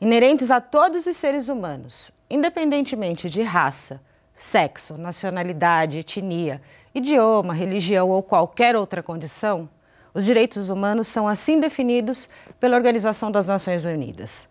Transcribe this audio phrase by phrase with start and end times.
[0.00, 4.00] inerentes a todos os seres humanos, independentemente de raça,
[4.34, 6.60] sexo, nacionalidade, etnia,
[6.94, 9.68] idioma, religião ou qualquer outra condição,
[10.12, 12.28] os direitos humanos são assim definidos
[12.58, 14.48] pela Organização das Nações Unidas.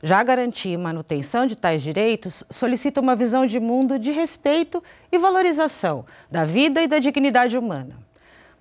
[0.00, 6.04] Já garantir manutenção de tais direitos solicita uma visão de mundo de respeito e valorização
[6.30, 7.96] da vida e da dignidade humana.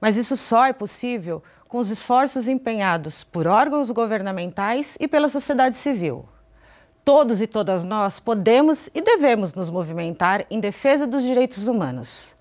[0.01, 5.75] Mas isso só é possível com os esforços empenhados por órgãos governamentais e pela sociedade
[5.75, 6.25] civil.
[7.03, 12.33] Todos e todas nós podemos e devemos nos movimentar em defesa dos direitos humanos.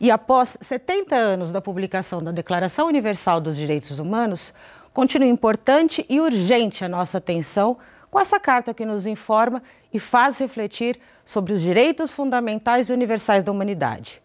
[0.00, 4.52] E após 70 anos da publicação da Declaração Universal dos Direitos Humanos,
[4.92, 7.78] continua importante e urgente a nossa atenção
[8.10, 13.42] com essa carta que nos informa e faz refletir sobre os direitos fundamentais e universais
[13.42, 14.20] da humanidade.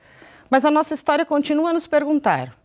[0.49, 2.58] Mas a nossa história continua a nos perguntar: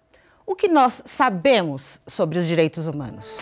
[0.47, 3.39] o que nós sabemos sobre os direitos humanos?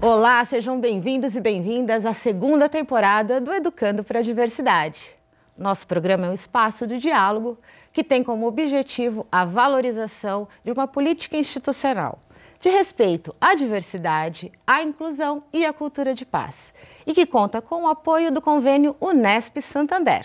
[0.00, 5.10] Olá, sejam bem-vindos e bem-vindas à segunda temporada do Educando para a Diversidade.
[5.56, 7.58] Nosso programa é um espaço de diálogo
[7.92, 12.18] que tem como objetivo a valorização de uma política institucional
[12.62, 16.72] de respeito à diversidade, à inclusão e à cultura de paz,
[17.04, 20.24] e que conta com o apoio do convênio Unesp Santander.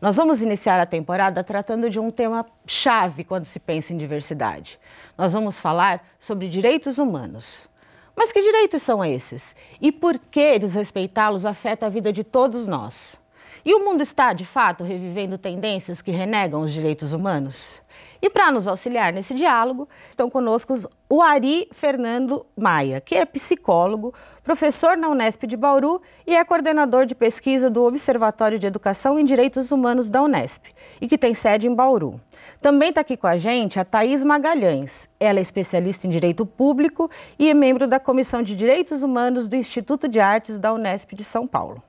[0.00, 4.80] Nós vamos iniciar a temporada tratando de um tema chave quando se pensa em diversidade.
[5.18, 7.68] Nós vamos falar sobre direitos humanos.
[8.16, 9.54] Mas que direitos são esses?
[9.82, 13.16] E por que desrespeitá-los afeta a vida de todos nós?
[13.62, 17.78] E o mundo está, de fato, revivendo tendências que renegam os direitos humanos?
[18.22, 20.74] E para nos auxiliar nesse diálogo, estão conosco
[21.08, 27.06] o Ari Fernando Maia, que é psicólogo, professor na Unesp de Bauru e é coordenador
[27.06, 30.66] de pesquisa do Observatório de Educação em Direitos Humanos da Unesp
[31.00, 32.20] e que tem sede em Bauru.
[32.60, 35.08] Também está aqui com a gente a Thaís Magalhães.
[35.18, 39.56] Ela é especialista em Direito Público e é membro da Comissão de Direitos Humanos do
[39.56, 41.82] Instituto de Artes da Unesp de São Paulo.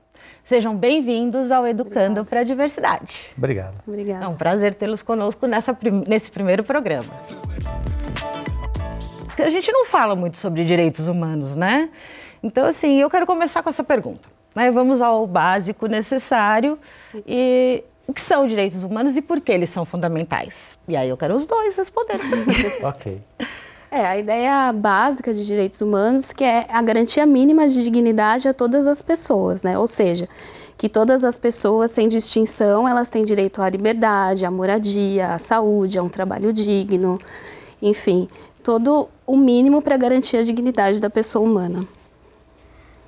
[0.44, 3.32] Sejam bem-vindos ao Educando para a Diversidade.
[3.38, 3.80] Obrigado.
[3.86, 4.24] Obrigada.
[4.24, 7.08] É um prazer tê-los conosco nessa, nesse primeiro programa.
[9.38, 11.88] A gente não fala muito sobre direitos humanos, né?
[12.42, 14.28] Então, assim, eu quero começar com essa pergunta.
[14.54, 14.70] Né?
[14.70, 16.78] Vamos ao básico necessário
[17.26, 20.76] e o que são direitos humanos e por que eles são fundamentais?
[20.88, 22.20] E aí eu quero os dois responderem.
[22.82, 23.20] ok.
[23.94, 28.54] É, a ideia básica de direitos humanos que é a garantia mínima de dignidade a
[28.54, 29.78] todas as pessoas, né?
[29.78, 30.26] Ou seja,
[30.78, 35.98] que todas as pessoas, sem distinção, elas têm direito à liberdade, à moradia, à saúde,
[35.98, 37.18] a um trabalho digno,
[37.82, 38.28] enfim,
[38.64, 41.84] todo o mínimo para garantir a dignidade da pessoa humana.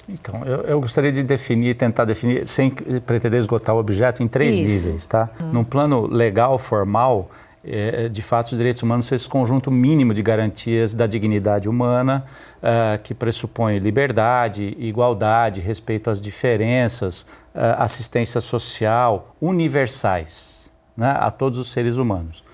[0.07, 2.71] Então, eu, eu, gostaria de definir, tentar definir, sem
[3.07, 4.69] pretender esgotar o objeto, em três Isso.
[4.69, 5.31] níveis, tá?
[5.41, 5.47] Hum.
[5.51, 7.31] Num plano legal, formal,
[7.67, 12.25] é, de fato, os direitos humanos são esse conjunto mínimo de garantias da dignidade humana,
[12.59, 17.23] uh, que pressupõe liberdade, igualdade, respeito às diferenças,
[17.55, 22.45] uh, assistência social, universais né, a todos os seres humanos.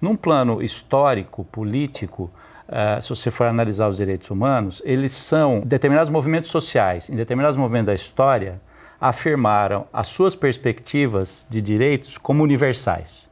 [0.00, 2.30] Num plano histórico, político,
[2.68, 7.56] uh, se você for analisar os direitos humanos, eles são determinados movimentos sociais, em determinados
[7.56, 8.60] momentos da história,
[9.00, 13.27] afirmaram as suas perspectivas de direitos como universais.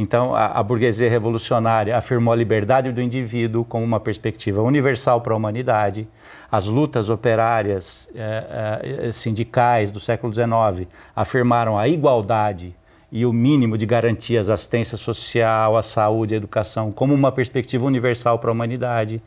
[0.00, 5.34] Então, a, a, burguesia revolucionária afirmou a liberdade do indivíduo como uma perspectiva universal para
[5.34, 6.08] a humanidade.
[6.50, 12.74] As lutas operárias eh, eh, sindicais do século XIX afirmaram a igualdade
[13.12, 17.84] e o mínimo de garantias à assistência social, à saúde, à educação, como uma perspectiva
[17.84, 19.20] universal para a humanidade.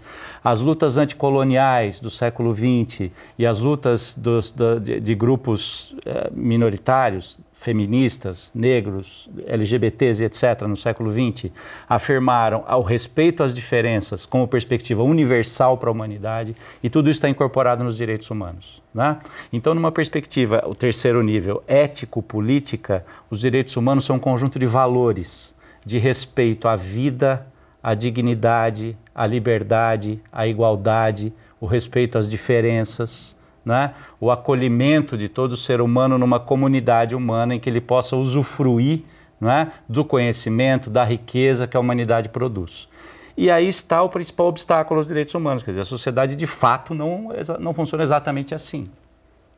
[0.44, 7.38] As lutas anticoloniais do século XX e as lutas dos, de, de, grupos eh, minoritários,
[7.64, 11.50] feministas, negros, LGBTs etc., no século XX,
[11.88, 17.30] afirmaram o respeito às diferenças como perspectiva universal para a humanidade e tudo isso está
[17.30, 18.84] incorporado nos direitos humanos.
[18.94, 19.18] Né?
[19.52, 25.56] Então, numa perspectiva, o terceiro nível, ético-política, os direitos humanos são um conjunto de valores
[25.86, 27.48] de respeito à vida,
[27.82, 31.32] à dignidade, à liberdade, à igualdade,
[31.62, 33.94] o respeito às diferenças, né?
[34.20, 39.02] o acolhimento de todo ser humano numa comunidade humana em que ele possa usufruir
[39.40, 39.72] né?
[39.88, 42.88] do conhecimento, da riqueza que a humanidade produz.
[43.36, 46.94] E aí está o principal obstáculo aos direitos humanos, quer dizer, a sociedade de fato
[46.94, 47.30] não,
[47.60, 48.88] não funciona exatamente assim.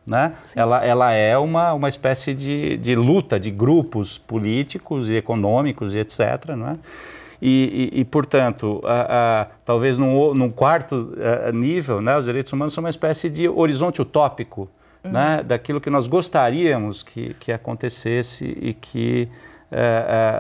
[0.08, 0.34] Né?
[0.56, 5.98] Ela, ela é uma, uma espécie de, de luta de grupos políticos e econômicos e
[5.98, 6.52] etc.
[6.56, 6.78] Não é?
[7.48, 11.14] E, e, e, portanto, a, a, talvez num, num quarto
[11.48, 14.68] a, nível, né, os direitos humanos são uma espécie de horizonte utópico
[15.04, 15.12] uhum.
[15.12, 19.30] né, daquilo que nós gostaríamos que, que acontecesse e que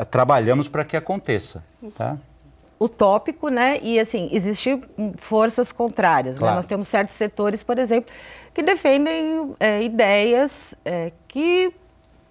[0.09, 1.63] trabalhamos para que aconteça.
[1.95, 2.17] Tá?
[2.79, 3.79] utópico, né?
[3.81, 4.83] E assim, existem
[5.17, 6.35] forças contrárias.
[6.35, 6.39] Né?
[6.39, 6.53] Claro.
[6.53, 6.55] Né?
[6.57, 8.11] Nós temos certos setores, por exemplo,
[8.53, 11.73] que defendem é, ideias é, que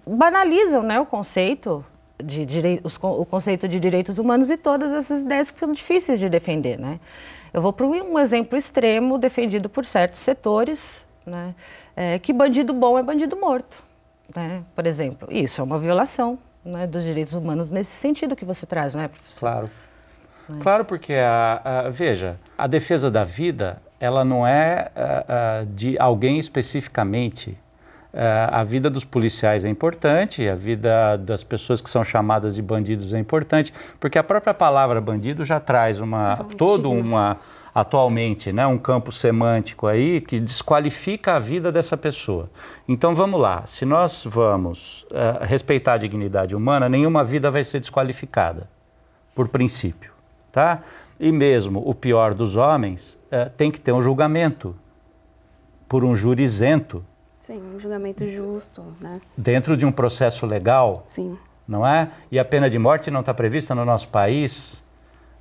[0.06, 1.84] banalizam né, o conceito
[2.22, 6.28] de direitos, o conceito de direitos humanos e todas essas ideias que são difíceis de
[6.28, 7.00] defender, né?
[7.52, 11.55] Eu vou para um exemplo extremo defendido por certos setores, né?
[11.96, 13.82] É, que bandido bom é bandido morto,
[14.34, 14.62] né?
[14.75, 18.94] Por exemplo, isso é uma violação né, dos direitos humanos nesse sentido que você traz,
[18.94, 19.38] não é, professor?
[19.38, 19.70] Claro.
[20.49, 20.62] É.
[20.62, 26.38] Claro, porque a, a, veja, a defesa da vida, ela não é a, de alguém
[26.38, 27.58] especificamente.
[28.16, 32.62] É, a vida dos policiais é importante, a vida das pessoas que são chamadas de
[32.62, 37.38] bandidos é importante, porque a própria palavra bandido já traz uma todo uma
[37.75, 42.49] atualmente, né, um campo semântico aí que desqualifica a vida dessa pessoa.
[42.87, 47.81] Então vamos lá, se nós vamos uh, respeitar a dignidade humana, nenhuma vida vai ser
[47.81, 48.69] desqualificada,
[49.34, 50.12] por princípio,
[50.52, 50.82] tá?
[51.19, 54.76] E mesmo o pior dos homens uh, tem que ter um julgamento
[55.88, 57.05] por um júri isento.
[57.46, 59.20] Sim, um julgamento justo, né?
[59.37, 61.02] Dentro de um processo legal.
[61.05, 61.37] Sim.
[61.69, 62.11] Não é?
[62.31, 64.82] E a pena de morte não está prevista no nosso país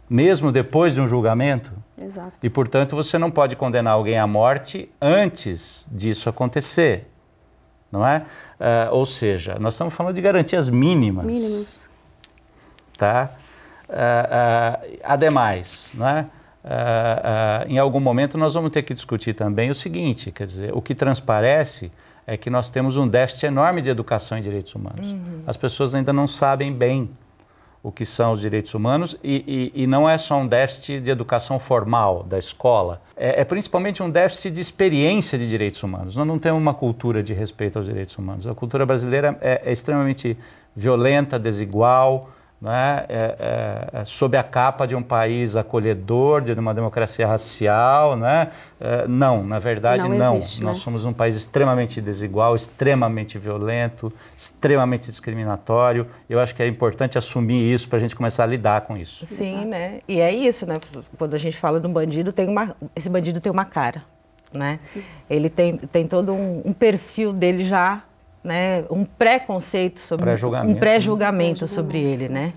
[0.10, 1.72] mesmo depois de um julgamento.
[2.00, 2.34] Exato.
[2.44, 7.08] E, portanto, você não pode condenar alguém à morte antes disso acontecer,
[7.92, 8.26] não é?
[8.60, 11.26] Uh, ou seja, nós estamos falando de garantias mínimas.
[11.26, 11.90] Mínimas.
[12.98, 13.32] Tá?
[13.90, 16.28] Uh, uh, ademais, não é?
[17.68, 20.96] Em algum momento nós vamos ter que discutir também o seguinte, quer dizer, o que
[20.96, 21.92] transparece
[22.26, 25.12] é que nós temos um déficit enorme de educação em direitos humanos.
[25.12, 25.42] Uhum.
[25.46, 27.10] As pessoas ainda não sabem bem
[27.84, 31.12] o que são os direitos humanos e, e, e, não é só um déficit de
[31.12, 36.16] educação formal da escola, é, é, principalmente um déficit de experiência de direitos humanos.
[36.16, 38.48] Nós não temos uma cultura de respeito aos direitos humanos.
[38.48, 40.38] A cultura brasileira é, é extremamente
[40.74, 42.30] violenta, desigual,
[42.64, 43.36] né, é,
[43.94, 48.16] é, é, sob a capa de um país acolhedor, de uma democracia racial.
[48.16, 48.52] Né?
[48.80, 50.18] É, não, na verdade, não.
[50.18, 50.38] não.
[50.38, 50.84] Existe, Nós né?
[50.86, 56.08] somos um país extremamente desigual, extremamente violento, extremamente discriminatório.
[56.30, 59.26] Eu acho que é importante assumir isso para a gente começar a lidar com isso.
[59.26, 59.68] Sim, Exato.
[59.68, 60.00] né?
[60.08, 60.80] E é isso, né?
[61.18, 64.04] Quando a gente fala de um bandido, tem uma, esse bandido tem uma cara.
[64.54, 64.80] Né?
[65.30, 68.04] Ele tem, tem todo um, um perfil dele já
[68.44, 70.76] né, um preconceito sobre pré-julgamento.
[70.76, 72.54] um pré-julgamento pré sobre ele, né?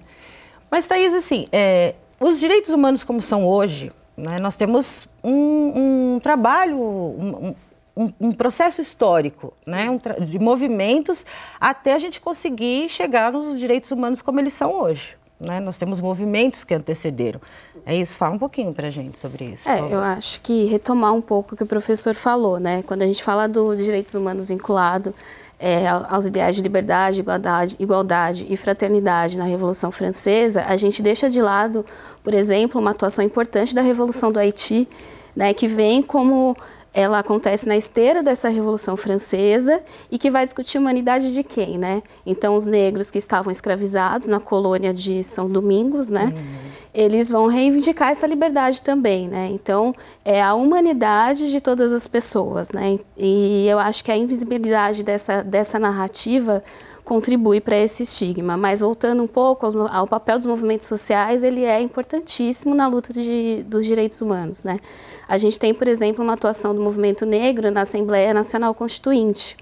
[0.70, 6.20] Mas Thaís, assim, é, os direitos humanos como são hoje, né, nós temos um, um
[6.20, 7.54] trabalho, um,
[7.96, 9.86] um, um, processo histórico, né,
[10.26, 11.24] de movimentos
[11.60, 15.16] até a gente conseguir chegar nos direitos humanos como eles são hoje.
[15.38, 15.60] Né?
[15.60, 17.40] Nós temos movimentos que antecederam.
[17.84, 19.68] É isso, fala um pouquinho para a gente sobre isso.
[19.68, 22.82] É, eu acho que retomar um pouco o que o professor falou, né?
[22.82, 25.14] Quando a gente fala dos direitos humanos vinculado
[25.58, 31.30] é, aos ideais de liberdade, igualdade, igualdade e fraternidade na Revolução Francesa, a gente deixa
[31.30, 31.84] de lado,
[32.22, 34.86] por exemplo, uma atuação importante da Revolução do Haiti,
[35.34, 36.56] né, que vem como
[36.92, 42.02] ela acontece na esteira dessa Revolução Francesa e que vai discutir humanidade de quem, né?
[42.24, 46.32] Então, os negros que estavam escravizados na colônia de São Domingos, né?
[46.34, 46.75] Uhum.
[46.96, 49.50] Eles vão reivindicar essa liberdade também, né?
[49.52, 49.94] Então,
[50.24, 52.98] é a humanidade de todas as pessoas, né?
[53.18, 56.64] E eu acho que a invisibilidade dessa, dessa narrativa
[57.04, 58.56] contribui para esse estigma.
[58.56, 63.12] Mas voltando um pouco ao, ao, papel dos movimentos sociais, ele é importantíssimo na luta
[63.12, 64.80] de, dos direitos humanos, né?
[65.28, 69.54] A gente tem, por exemplo, uma atuação do movimento negro na Assembleia Nacional Constituinte.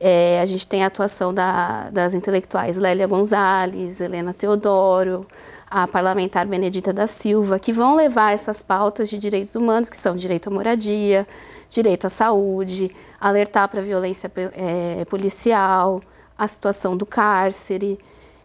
[0.00, 5.26] É, a gente tem a atuação da, das intelectuais Lélia Gonzalez, Helena Teodoro,
[5.72, 10.14] a parlamentar Benedita da Silva, que vão levar essas pautas de direitos humanos, que são
[10.14, 11.26] direito à moradia,
[11.70, 16.02] direito à saúde, alertar para a violência é, policial,
[16.36, 17.98] a situação do cárcere,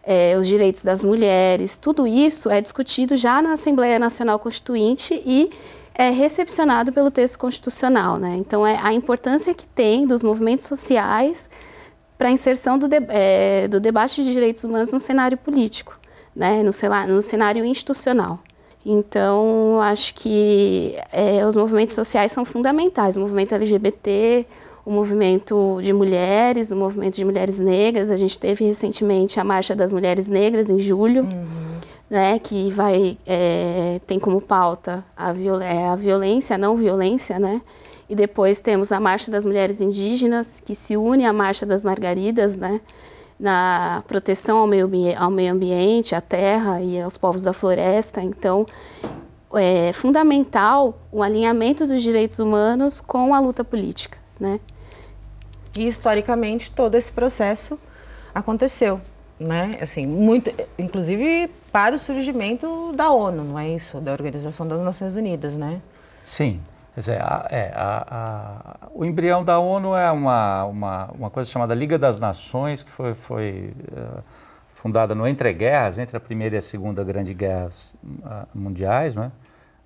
[0.04, 5.52] é, os direitos das mulheres, tudo isso é discutido já na Assembleia Nacional Constituinte e
[5.94, 8.18] é recepcionado pelo texto constitucional.
[8.18, 8.38] Né?
[8.38, 11.50] Então, é a importância que tem dos movimentos sociais
[12.18, 15.97] para a inserção do, de, é, do, debate de direitos humanos no cenário político,
[16.38, 16.64] né?
[16.64, 16.72] no,
[17.14, 18.40] no cenário institucional.
[18.86, 23.18] Então, acho que é, os movimentos sociais são fundamentais.
[23.18, 24.46] O movimento LGBT,
[24.86, 28.10] o movimento de mulheres, o movimento de mulheres negras.
[28.10, 31.24] A gente teve recentemente a Marcha das Mulheres Negras, em julho.
[31.24, 31.68] Uhum
[32.10, 37.38] né, que vai é, tem como pauta a, viol é, a violência, a não violência,
[37.38, 37.62] né?
[38.10, 42.56] E depois temos a Marcha das Mulheres Indígenas, que se une à Marcha das Margaridas,
[42.56, 42.80] né?
[43.40, 48.22] Na proteção ao meio, ao meio ambiente, à terra e aos povos da floresta.
[48.22, 48.66] Então,
[49.54, 54.60] é fundamental o alinhamento dos direitos humanos com a luta política, né?
[55.76, 57.80] E historicamente todo esse processo
[58.34, 59.00] aconteceu,
[59.40, 59.78] né?
[59.82, 64.00] Assim, muito, inclusive para o surgimento da ONU, não é isso?
[64.00, 65.82] Da Organização das Nações Unidas, né?
[66.24, 66.60] Sim.
[66.98, 71.48] Quer dizer, a, é, a, a, o embrião da ONU é uma, uma, uma coisa
[71.48, 74.20] chamada Liga das Nações, que foi, foi uh,
[74.74, 79.32] fundada no entreguerras, entre a Primeira e a Segunda Grande Guerras uh, Mundiais, né?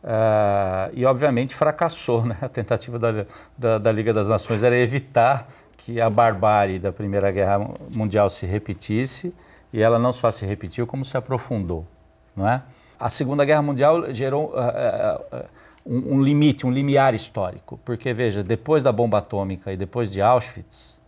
[0.01, 2.37] Uh, e obviamente fracassou, né?
[2.41, 3.25] A tentativa da,
[3.57, 7.59] da, da, Liga das Nações era evitar que a barbárie da Primeira Guerra
[7.93, 9.35] Mundial se repetisse,
[9.73, 11.85] e ela não só se repetiu, como se aprofundou,
[12.33, 12.61] não é?
[12.97, 14.53] A Segunda Guerra Mundial gerou
[15.85, 17.79] um, um, limite, um limiar histórico.
[17.83, 21.00] Porque, veja, depois da bomba atômica e depois de Auschwitz,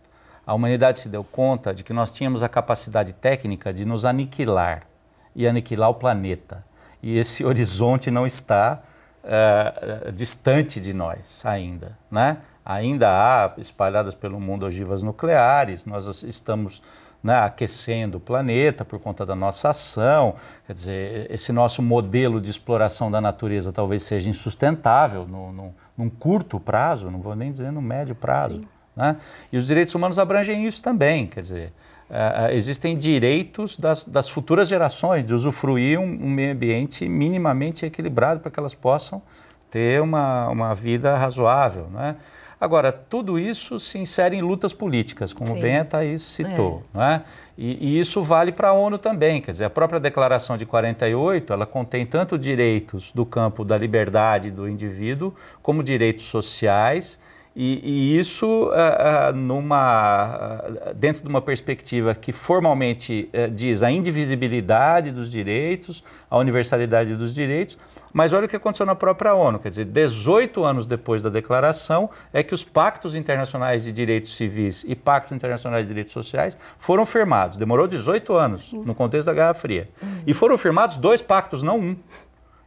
[0.46, 4.86] a humanidade se deu conta de que nós tínhamos a capacidade técnica de nos aniquilar
[5.34, 6.64] e aniquilar o planeta.
[7.02, 8.82] E esse horizonte não está
[9.24, 12.38] uh, distante de nós ainda, né?
[12.64, 16.82] Ainda há espalhadas pelo mundo ogivas nucleares, nós estamos
[17.24, 20.34] né, aquecendo o planeta por conta da nossa ação.
[20.66, 26.10] Quer dizer, esse nosso modelo de exploração da natureza talvez seja insustentável no, no, num
[26.10, 28.60] curto prazo, não vou nem dizer no médio prazo.
[28.94, 29.16] Né?
[29.50, 31.72] E os direitos humanos abrangem isso também, quer dizer,
[32.10, 38.40] uh, existem direitos das, das, futuras gerações de usufruir um, um meio ambiente minimamente equilibrado
[38.40, 39.22] para que elas possam
[39.70, 41.88] ter uma, uma vida razoável.
[41.88, 42.16] Né?
[42.64, 45.60] Agora, tudo isso se insere em lutas políticas, como Sim.
[45.60, 46.82] bem a Thaís citou.
[46.94, 46.96] É.
[46.96, 47.22] Não é?
[47.58, 49.42] E, e, isso vale para a ONU também.
[49.42, 54.50] Quer dizer, a própria Declaração de 48, ela contém tanto direitos do campo da liberdade
[54.50, 57.20] do indivíduo, como direitos sociais,
[57.54, 63.90] e, e isso uh, uh, numa, uh, dentro de uma perspectiva que formalmente diz a
[63.90, 67.78] indivisibilidade dos direitos, a universalidade dos direitos,
[68.14, 72.08] mas olha o que aconteceu na própria ONU, quer dizer, 18 anos depois da declaração,
[72.32, 77.04] é que os pactos internacionais de direitos civis e pactos internacionais de direitos sociais foram
[77.04, 77.56] firmados.
[77.56, 78.84] Demorou 18 anos, Sim.
[78.84, 79.90] no contexto da Guerra Fria.
[80.00, 80.22] Uhum.
[80.24, 81.96] E foram firmados dois pactos, não um.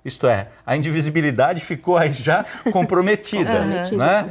[0.07, 3.97] Isto é, a indivisibilidade ficou aí já comprometida, uhum.
[3.97, 4.29] né?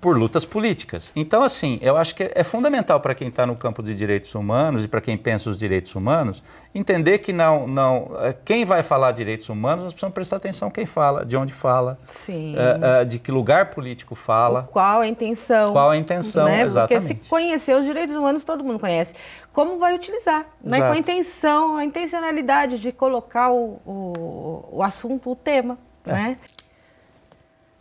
[0.00, 1.10] por lutas políticas.
[1.16, 4.84] Então, assim, eu acho que é fundamental para quem está no campo de direitos humanos
[4.84, 9.12] e para quem pensa os direitos humanos entender que não, não, é, quem vai falar
[9.12, 11.98] direitos humanos, nós precisamos prestar atenção quem fala, de onde fala,
[12.28, 14.60] é, é, de que lugar político fala.
[14.60, 15.72] O qual a intenção.
[15.72, 16.62] Qual a intenção, né?
[16.62, 17.08] exatamente.
[17.08, 19.14] Porque se conhecer os direitos humanos, todo mundo conhece.
[19.52, 20.78] Como vai utilizar, né?
[20.78, 25.76] com a intenção, a intencionalidade de colocar o, o, o assunto, o tema.
[26.06, 26.12] É.
[26.12, 26.38] Né?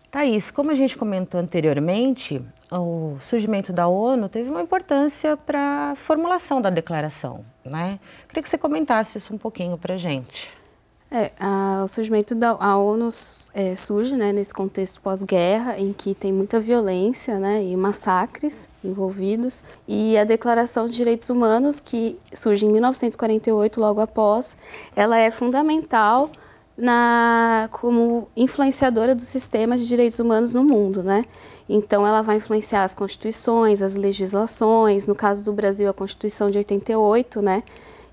[0.09, 5.95] Thaís, como a gente comentou anteriormente, o surgimento da ONU teve uma importância para a
[5.95, 7.45] formulação da declaração.
[7.63, 7.99] Né?
[8.27, 10.58] Queria que você comentasse isso um pouquinho para a gente.
[11.11, 13.09] É, a, o surgimento da ONU
[13.55, 19.63] é, surge né, nesse contexto pós-guerra, em que tem muita violência né, e massacres envolvidos,
[19.87, 24.55] e a Declaração de Direitos Humanos, que surge em 1948, logo após,
[24.95, 26.29] ela é fundamental
[26.77, 31.25] na, como influenciadora do sistema de direitos humanos no mundo, né?
[31.67, 36.57] Então, ela vai influenciar as constituições, as legislações, no caso do Brasil, a Constituição de
[36.59, 37.63] 88, né,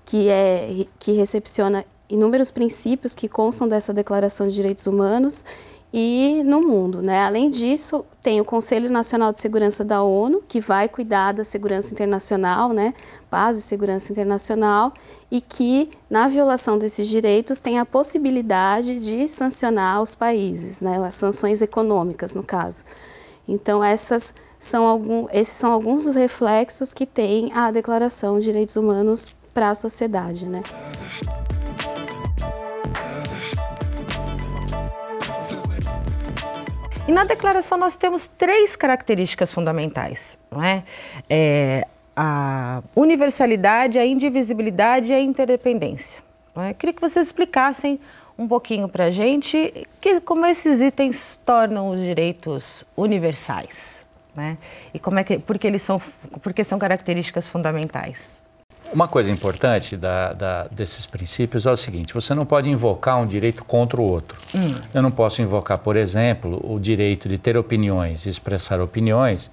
[0.03, 5.43] que, é, que recepciona inúmeros princípios que constam dessa Declaração de Direitos Humanos
[5.91, 7.01] e no mundo.
[7.01, 7.23] Né?
[7.23, 11.93] Além disso, tem o Conselho Nacional de Segurança da ONU, que vai cuidar da segurança
[11.93, 12.93] internacional, né?
[13.29, 14.93] paz e segurança internacional,
[15.31, 21.03] e que, na violação desses direitos, tem a possibilidade de sancionar os países, né?
[21.05, 22.83] as sanções econômicas, no caso.
[23.47, 28.75] Então, essas são algum, esses são alguns dos reflexos que tem a Declaração de Direitos
[28.75, 30.47] Humanos para a sociedade.
[30.47, 30.63] Né?
[37.07, 40.83] E na declaração nós temos três características fundamentais, não é?
[41.29, 46.19] é a universalidade, a indivisibilidade e a interdependência.
[46.57, 46.73] É?
[46.73, 47.97] Queria que vocês explicassem
[48.37, 54.57] um pouquinho para a gente que, como esses itens tornam os direitos universais, né?
[54.93, 56.01] E como é que, porque eles são,
[56.41, 58.41] porque são características fundamentais.
[58.93, 63.27] Uma coisa importante da, da, desses princípios é o seguinte: você não pode invocar um
[63.27, 64.39] direito contra o outro.
[64.55, 64.75] Hum.
[64.93, 69.51] Eu não posso invocar, por exemplo, o direito de ter opiniões e expressar opiniões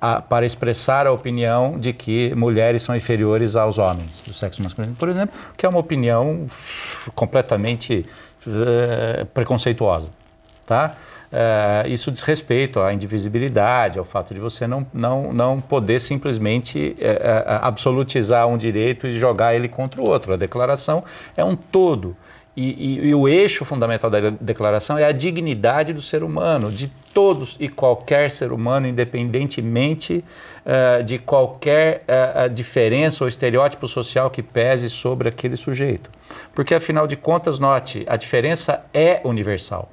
[0.00, 4.94] a, para expressar a opinião de que mulheres são inferiores aos homens do sexo masculino,
[4.96, 6.46] por exemplo, que é uma opinião
[7.14, 8.04] completamente
[8.46, 10.10] uh, preconceituosa,
[10.66, 10.94] tá?
[11.34, 16.94] Uh, isso diz respeito à indivisibilidade, ao fato de você não, não, não poder simplesmente
[17.00, 20.32] uh, absolutizar um direito e jogar ele contra o outro.
[20.32, 21.02] A declaração
[21.36, 22.16] é um todo
[22.56, 26.86] e, e, e, o eixo fundamental da declaração é a dignidade do ser humano, de
[27.12, 30.24] todos e qualquer ser humano, independentemente
[30.64, 32.04] uh, de qualquer
[32.52, 36.10] diferença ou estereótipo social que pese sobre aquele sujeito.
[36.54, 39.90] Porque, afinal de contas, note, a diferença é universal.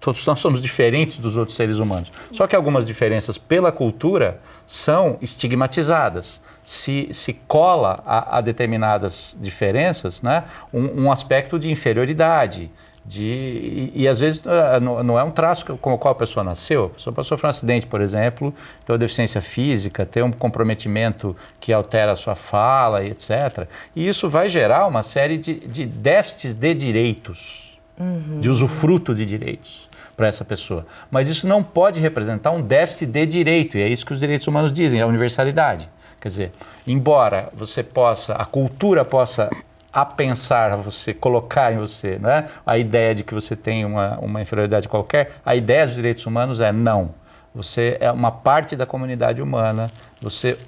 [0.00, 2.12] Todos nós somos diferentes dos outros seres humanos.
[2.32, 10.20] Só que algumas diferenças pela cultura são estigmatizadas se, se cola a, a determinadas diferenças
[10.20, 12.70] né, um, um, aspecto de inferioridade.
[13.06, 16.14] De, e, e às vezes ah, não, não, é um traço com o qual a
[16.14, 16.84] pessoa nasceu.
[16.84, 18.52] A pessoa passou por um acidente, por exemplo,
[18.84, 23.66] tem uma deficiência física, tem um comprometimento que altera a sua fala, etc.
[23.96, 28.40] E isso vai gerar uma série de, de déficits de direitos, uhum.
[28.40, 29.87] de usufruto de direitos
[30.18, 30.84] para essa pessoa.
[31.12, 34.48] Mas isso não pode representar um déficit de direito, e é isso que os direitos
[34.48, 35.88] humanos dizem, a universalidade.
[36.20, 36.52] Quer dizer,
[36.84, 39.48] embora você possa, a cultura possa
[39.92, 44.42] a pensar, você colocar em você, né, a ideia de que você tem uma, uma
[44.42, 47.14] inferioridade qualquer, a ideia dos direitos humanos é não.
[47.54, 49.88] Você é uma parte da comunidade humana,
[50.20, 50.58] você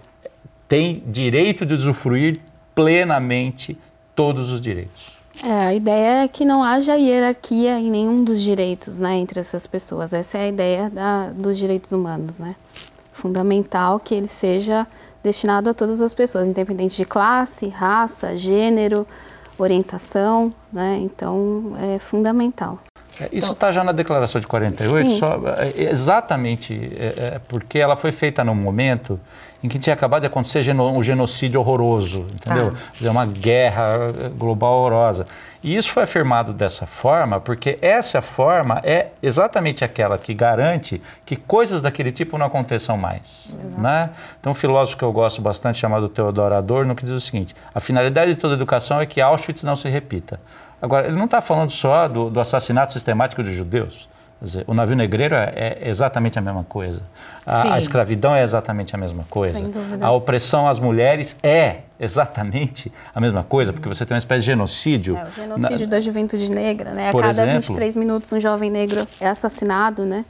[0.69, 2.39] tem direito de usufruir
[2.73, 3.77] plenamente
[4.15, 5.20] todos os direitos.
[5.43, 9.67] É, a ideia é que não haja hierarquia em nenhum dos direitos, né, entre essas
[9.67, 10.13] pessoas.
[10.13, 12.55] Essa é a ideia da, dos direitos humanos, né?
[13.11, 14.87] Fundamental que ele seja
[15.23, 19.07] destinado a todas as pessoas, independente de classe, raça, gênero,
[19.59, 20.99] orientação, né?
[21.01, 22.79] Então é fundamental.
[23.19, 27.97] É, isso está já na declaração de 48, só, é, exatamente é, é, porque ela
[27.97, 29.21] foi feita num momento
[29.63, 32.75] em que tinha acabado de acontecer um genocídio horroroso, entendeu?
[32.75, 33.11] Ah.
[33.11, 35.27] Uma guerra global horrorosa.
[35.63, 41.37] E isso foi afirmado dessa forma porque essa forma é exatamente aquela que garante que
[41.37, 43.59] coisas daquele tipo não aconteçam mais.
[43.77, 44.11] Né?
[44.41, 47.81] Então, um filósofo que eu gosto bastante, chamado Theodor Adorno, que diz o seguinte: a
[47.81, 50.41] finalidade de toda educação é que Auschwitz não se repita.
[50.81, 54.09] Agora, ele não está falando só do, do assassinato sistemático de judeus.
[54.43, 57.03] Dizer, o navio negreiro é, é, exatamente a mesma coisa.
[57.45, 59.63] A, a, escravidão é exatamente a mesma coisa.
[60.01, 64.47] A opressão às mulheres é exatamente a mesma coisa, porque você tem uma espécie de
[64.47, 65.15] genocídio.
[65.15, 65.91] É, o genocídio na...
[65.91, 67.11] da juventude negra, né?
[67.11, 70.25] A cada exemplo, 23 minutos um jovem negro é assassinado, né?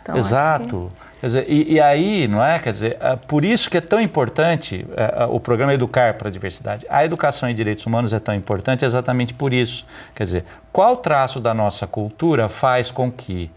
[0.00, 0.92] Então, Exato.
[1.26, 2.56] Quer dizer, e, e, aí, não é?
[2.60, 6.28] Quer dizer, é por isso que é tão importante é, é, o programa Educar para
[6.28, 6.86] a Diversidade.
[6.88, 9.84] A educação em direitos humanos é tão importante exatamente por isso.
[10.14, 13.50] Quer dizer, qual traço da nossa cultura faz com que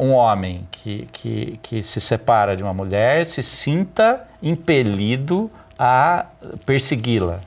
[0.00, 6.26] um homem que, que, que se separa de uma mulher se sinta impelido a
[6.66, 7.38] persegui-la?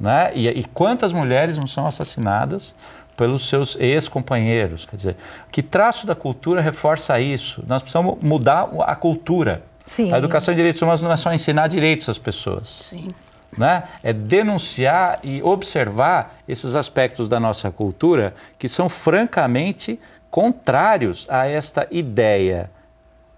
[0.00, 0.32] Né?
[0.34, 2.74] E, e quantas mulheres não são assassinadas
[3.16, 4.86] pelos seus ex-companheiros.
[4.86, 5.16] Quer dizer,
[5.50, 7.64] que traço da cultura reforça isso?
[7.66, 9.62] Nós precisamos mudar a cultura.
[9.84, 10.12] Sim.
[10.12, 12.68] A educação em direitos humanos não é só ensinar direitos às pessoas.
[12.68, 13.08] Sim.
[13.56, 13.84] Né?
[14.02, 19.98] É denunciar e observar esses aspectos da nossa cultura que são francamente
[20.30, 22.70] contrários a esta ideia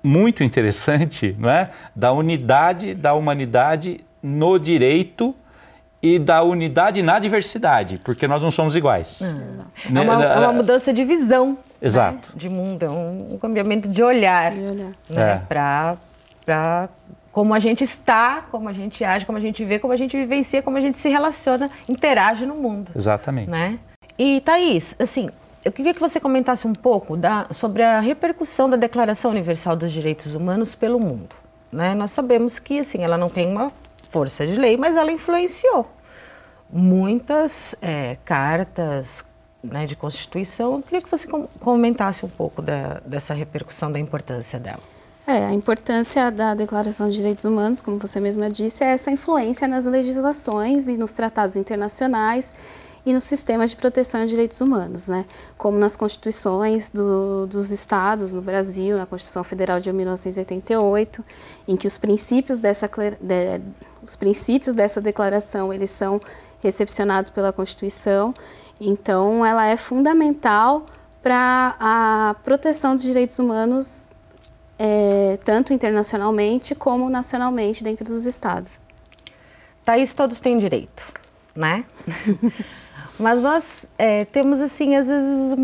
[0.03, 1.71] muito interessante não é?
[1.95, 5.35] da unidade da humanidade no direito
[6.03, 9.23] e da unidade na diversidade, porque nós não somos iguais.
[9.23, 11.51] É, é, uma, é uma, mudança de visão.
[11.51, 12.29] Né, Exato.
[12.29, 12.35] Né?
[12.35, 14.93] De mundo, é um, um cambiamento de olhar, de olhar.
[15.09, 15.33] Né?
[15.33, 15.41] É.
[15.49, 16.89] para
[17.33, 20.17] como a gente está, como a gente age, como a gente vê, como a gente
[20.17, 22.91] vivencia, como a gente se relaciona, interage no mundo.
[22.97, 23.51] Exatamente.
[23.51, 23.79] Né?
[24.19, 25.29] E Thaís, assim,
[25.65, 29.93] eu queria que você comentasse um pouco da, sobre a repercussão da Declaração Universal dos
[29.93, 31.37] Direitos Humanos pelo mundo.
[31.71, 31.95] Né?
[31.95, 33.71] Nós sabemos que assim, ela não tem uma
[34.09, 35.87] força de lei, mas ela influenciou
[36.71, 39.25] muitas é, cartas
[39.63, 40.75] né, de Constituição.
[40.75, 41.27] Eu queria que você
[41.59, 44.83] comentasse um pouco da, dessa repercussão, da importância dela.
[45.27, 49.69] É, a importância da Declaração de Direitos Humanos, como você mesma disse, é essa influência
[49.69, 52.55] nas legislações e nos tratados internacionais
[53.05, 55.25] e nos sistemas de proteção de direitos humanos, né?
[55.57, 61.25] como nas constituições do, dos estados no Brasil, na Constituição Federal de 1988,
[61.67, 63.61] em que os princípios dessa, de,
[64.03, 66.21] os princípios dessa declaração eles são
[66.61, 68.35] recepcionados pela Constituição,
[68.81, 70.87] então ela é fundamental
[71.23, 74.09] para a proteção dos direitos humanos,
[74.79, 78.81] é, tanto internacionalmente como nacionalmente dentro dos estados.
[79.85, 81.13] Thaís, todos têm direito,
[81.55, 81.85] né?
[83.19, 85.57] Mas nós é, temos, assim, às vezes,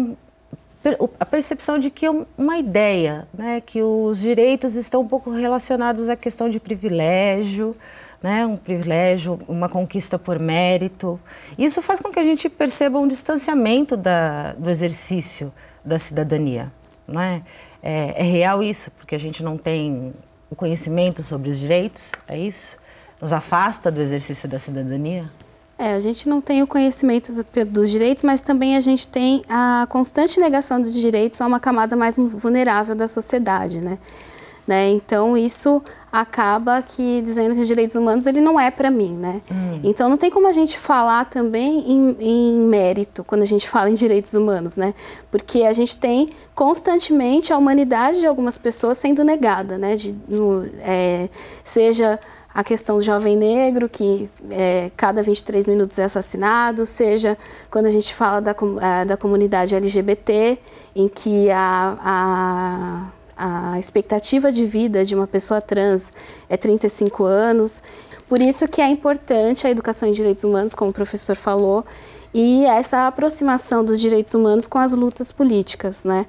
[1.18, 6.08] a percepção de que é uma ideia, né, que os direitos estão um pouco relacionados
[6.08, 7.76] à questão de privilégio,
[8.22, 11.20] né, um privilégio, uma conquista por mérito.
[11.58, 15.52] Isso faz com que a gente perceba um distanciamento da, do exercício
[15.84, 16.72] da cidadania.
[17.06, 17.42] Né?
[17.82, 20.12] É, é real isso, porque a gente não tem
[20.50, 22.76] o conhecimento sobre os direitos, é isso?
[23.20, 25.30] Nos afasta do exercício da cidadania?
[25.76, 27.32] É, a gente não tem o conhecimento
[27.66, 31.96] dos direitos, mas também a gente tem a constante negação dos direitos a uma camada
[31.96, 33.98] mais vulnerável da sociedade, né?
[34.66, 34.92] Né?
[34.92, 39.42] Então isso acaba que dizendo que os direitos humanos ele não é para mim, né?
[39.50, 39.80] Hum.
[39.84, 43.90] Então não tem como a gente falar também em, em, mérito quando a gente fala
[43.90, 44.94] em direitos humanos, né?
[45.30, 49.96] Porque a gente tem constantemente a humanidade de algumas pessoas sendo negada, né?
[49.96, 51.28] De, no, é,
[51.62, 52.18] seja
[52.54, 57.36] a questão do jovem negro, que é, cada 23 minutos é assassinado, seja
[57.70, 60.58] quando a gente fala da, é, da comunidade LGBT,
[60.94, 66.12] em que a, a a expectativa de vida de uma pessoa trans
[66.48, 67.82] é 35 anos.
[68.28, 71.84] Por isso que é importante a educação em direitos humanos, como o professor falou,
[72.32, 76.26] e essa aproximação dos direitos humanos com as lutas políticas, né?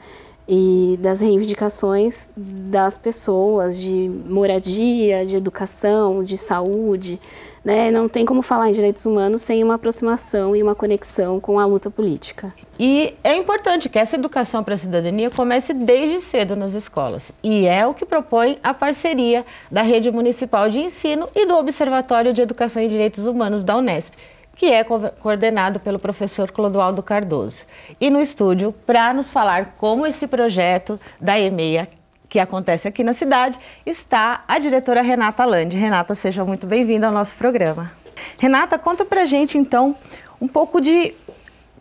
[0.48, 7.20] E das reivindicações das pessoas de moradia, de educação, de saúde,
[7.66, 7.90] né?
[7.90, 11.66] Não tem como falar em direitos humanos sem uma aproximação e uma conexão com a
[11.66, 12.54] luta política.
[12.80, 17.32] E é importante que essa educação para a cidadania comece desde cedo nas escolas.
[17.42, 22.32] E é o que propõe a parceria da Rede Municipal de Ensino e do Observatório
[22.32, 24.14] de Educação e Direitos Humanos da Unesp,
[24.56, 27.66] que é coordenado pelo professor Clodoaldo Cardoso.
[28.00, 31.90] E no estúdio, para nos falar como esse projeto da EMEIA
[32.30, 35.78] que acontece aqui na cidade, está a diretora Renata Landi.
[35.78, 37.92] Renata, seja muito bem-vinda ao nosso programa.
[38.40, 39.96] Renata, conta pra gente então
[40.42, 41.14] um pouco de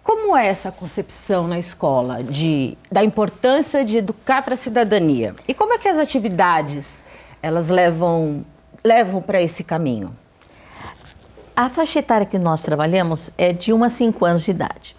[0.02, 5.34] como é essa concepção na escola de, da importância de educar para a cidadania?
[5.48, 7.02] E como é que as atividades
[7.42, 8.44] elas levam,
[8.84, 10.14] levam para esse caminho?
[11.56, 14.96] A faixa etária que nós trabalhamos é de 1 a 5 anos de idade.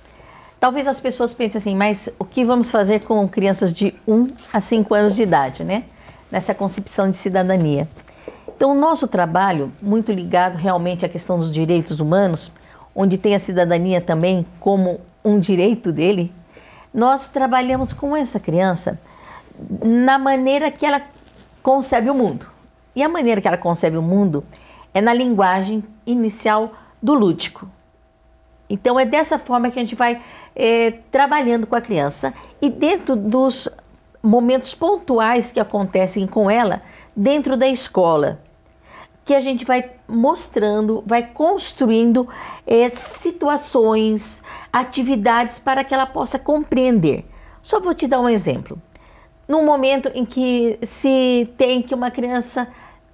[0.57, 4.61] Talvez as pessoas pensem assim, mas o que vamos fazer com crianças de 1 a
[4.61, 5.83] 5 anos de idade, né?
[6.31, 7.89] Nessa concepção de cidadania.
[8.47, 12.53] Então, o nosso trabalho, muito ligado realmente à questão dos direitos humanos,
[12.95, 16.33] onde tem a cidadania também como um direito dele,
[16.93, 18.97] nós trabalhamos com essa criança
[19.83, 21.01] na maneira que ela
[21.61, 22.47] concebe o mundo.
[22.95, 24.41] E a maneira que ela concebe o mundo
[24.95, 27.69] é na linguagem inicial do lúdico.
[28.69, 30.21] Então é dessa forma que a gente vai
[30.55, 33.67] é, trabalhando com a criança e dentro dos
[34.23, 36.81] momentos pontuais que acontecem com ela
[37.15, 38.39] dentro da escola,
[39.25, 42.27] que a gente vai mostrando, vai construindo
[42.65, 47.25] é, situações, atividades para que ela possa compreender.
[47.61, 48.81] Só vou te dar um exemplo.
[49.47, 52.67] Num momento em que se tem que uma criança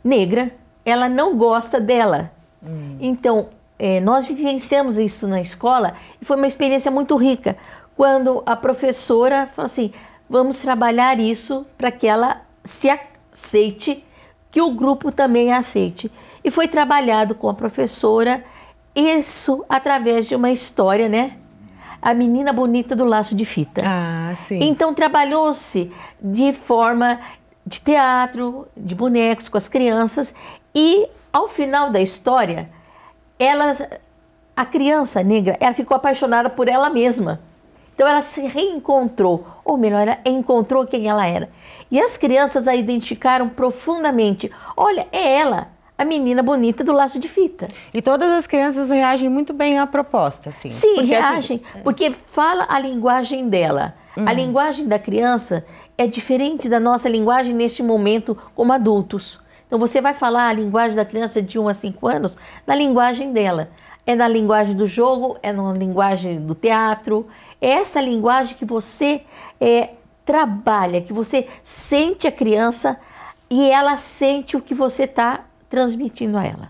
[0.03, 0.51] negra,
[0.85, 2.31] ela não gosta dela.
[2.63, 2.97] Hum.
[2.99, 7.57] Então, é, nós vivenciamos isso na escola e foi uma experiência muito rica.
[7.95, 9.91] Quando a professora falou assim:
[10.29, 14.03] vamos trabalhar isso para que ela se aceite,
[14.51, 16.11] que o grupo também aceite.
[16.43, 18.43] E foi trabalhado com a professora
[18.95, 21.37] isso através de uma história, né?
[22.01, 23.81] A menina bonita do laço de fita.
[23.85, 24.59] Ah, sim.
[24.61, 25.91] Então trabalhou-se
[26.21, 27.19] de forma
[27.65, 30.33] de teatro, de bonecos com as crianças
[30.73, 32.69] e ao final da história
[33.39, 33.75] ela,
[34.55, 37.41] a criança negra, ela ficou apaixonada por ela mesma.
[37.95, 41.49] Então ela se reencontrou, ou melhor, ela encontrou quem ela era.
[41.89, 44.51] E as crianças a identificaram profundamente.
[44.77, 47.67] Olha, é ela, a menina bonita do laço de fita.
[47.93, 50.69] E todas as crianças reagem muito bem à proposta, assim.
[50.69, 53.93] Sim, porque, assim, reagem, assim, porque fala a linguagem dela.
[54.15, 54.25] Uhum.
[54.27, 55.65] A linguagem da criança
[55.97, 59.40] é diferente da nossa linguagem neste momento como adultos.
[59.71, 63.31] Então você vai falar a linguagem da criança de 1 a 5 anos na linguagem
[63.31, 63.69] dela.
[64.05, 67.25] É na linguagem do jogo, é na linguagem do teatro.
[67.61, 69.21] É essa linguagem que você
[69.61, 69.91] é,
[70.25, 72.99] trabalha, que você sente a criança
[73.49, 76.69] e ela sente o que você está transmitindo a ela.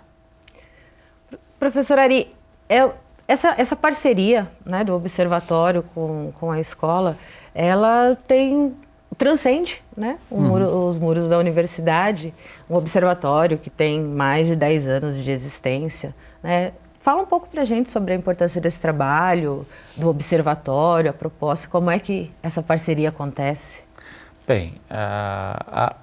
[1.57, 2.31] Professora Ari,
[2.69, 2.87] é,
[3.27, 7.17] essa, essa parceria né, do observatório com, com a escola,
[7.55, 8.75] ela tem
[9.15, 10.41] transcende né, uhum.
[10.41, 12.33] muro, os muros da universidade,
[12.69, 16.15] um observatório que tem mais de 10 anos de existência.
[16.41, 16.71] Né?
[16.99, 19.65] Fala um pouco para a gente sobre a importância desse trabalho,
[19.97, 23.83] do observatório, a proposta, como é que essa parceria acontece?
[24.47, 25.95] Bem, a, a,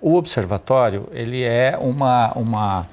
[0.00, 2.86] o observatório ele é uma, uma,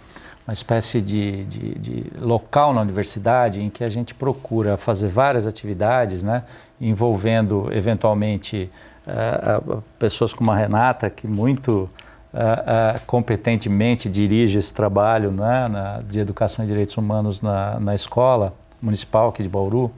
[0.47, 5.45] uma espécie de, de, de local na universidade em que a gente procura fazer várias
[5.45, 6.43] atividades, né,
[6.79, 8.71] envolvendo eventualmente
[9.07, 11.89] uh, pessoas como a Renata, que muito
[12.33, 18.53] uh, competentemente dirige esse trabalho né, na, de educação e direitos humanos na, na escola
[18.81, 19.91] municipal aqui de Bauru,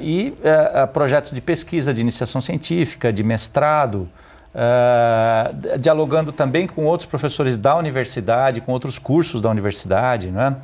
[0.00, 0.32] e
[0.94, 4.08] projetos de pesquisa, de iniciação científica, de mestrado,
[4.54, 10.56] uh, dialogando também com outros professores da universidade, com outros cursos da universidade, não é?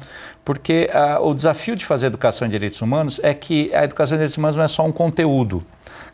[0.44, 4.18] porque uh, o desafio de fazer educação em direitos humanos é que a educação em
[4.18, 5.64] direitos humanos não é só um conteúdo,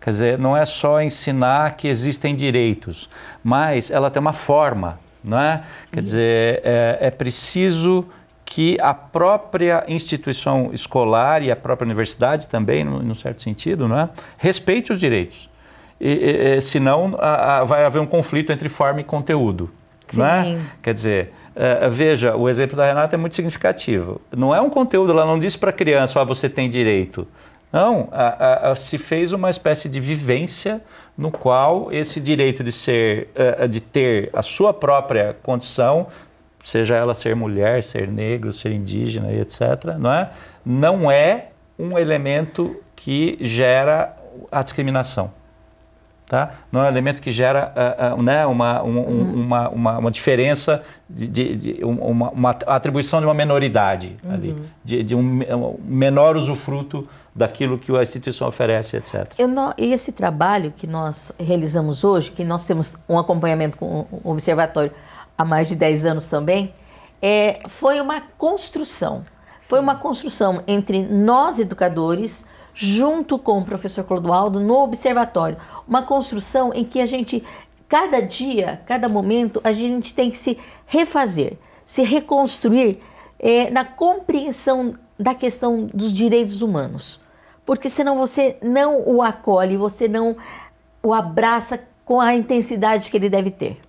[0.00, 3.08] quer dizer, não é só ensinar que existem direitos,
[3.42, 5.62] mas ela tem uma forma, não é?
[5.92, 8.06] Quer dizer, é, é preciso
[8.44, 14.08] que a própria instituição escolar e a própria universidade também, num certo sentido, não é?
[14.36, 15.48] respeite os direitos.
[16.00, 19.70] E, e, senão a, a, vai haver um conflito entre forma e conteúdo.
[20.08, 20.22] Sim.
[20.22, 20.58] é?
[20.82, 24.20] Quer dizer, uh, veja, o exemplo da Renata é muito significativo.
[24.36, 27.28] Não é um conteúdo, ela não disse para a criança, ah, você tem direito.
[27.72, 30.82] Não, a, a, se fez uma espécie de vivência
[31.16, 36.08] no qual esse direito de ser, uh, de ter a sua própria condição
[36.64, 40.30] seja ela ser mulher, ser negro, ser indígena e etc., não é?
[40.64, 44.16] Não é um elemento que gera
[44.50, 45.32] a discriminação.
[46.26, 46.52] Tá?
[46.70, 49.34] Não é um elemento que gera uh, uh, né, uma, um, uhum.
[49.34, 54.32] uma, uma, uma, diferença, de, de, de uma, uma, atribuição de uma menoridade uhum.
[54.32, 57.08] ali, de, de um, menor usufruto
[57.40, 59.32] daquilo que a instituição oferece, etc.
[59.48, 64.30] Não, e esse trabalho que nós realizamos hoje, que nós temos um acompanhamento com o
[64.30, 64.92] Observatório
[65.38, 66.74] há mais de 10 anos também,
[67.22, 69.24] é, foi uma construção.
[69.62, 75.56] Foi uma construção entre nós, educadores, junto com o professor Clodoaldo, no observatório.
[75.88, 77.42] Uma construção em que a gente,
[77.88, 83.00] cada dia, cada momento, a gente tem que se refazer, se reconstruir
[83.38, 87.19] é, na compreensão da questão dos direitos humanos.
[87.70, 90.36] Porque senão você não o acolhe, você não
[91.00, 93.80] o abraça com a intensidade que ele deve ter.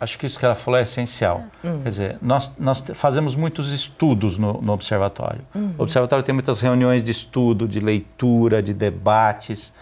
[0.00, 1.44] Acho que isso que ela falou é essencial.
[1.62, 1.80] Uhum.
[1.80, 5.42] Quer dizer, nós, nós fazemos muitos estudos no, no observatório.
[5.54, 5.76] Uhum.
[5.78, 9.72] O observatório tem muitas reuniões de estudo, de leitura, de debates.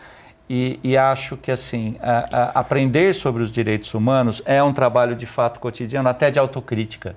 [0.46, 5.16] E, e acho que assim a, a aprender sobre os direitos humanos é um trabalho
[5.16, 7.16] de fato cotidiano, até de autocrítica,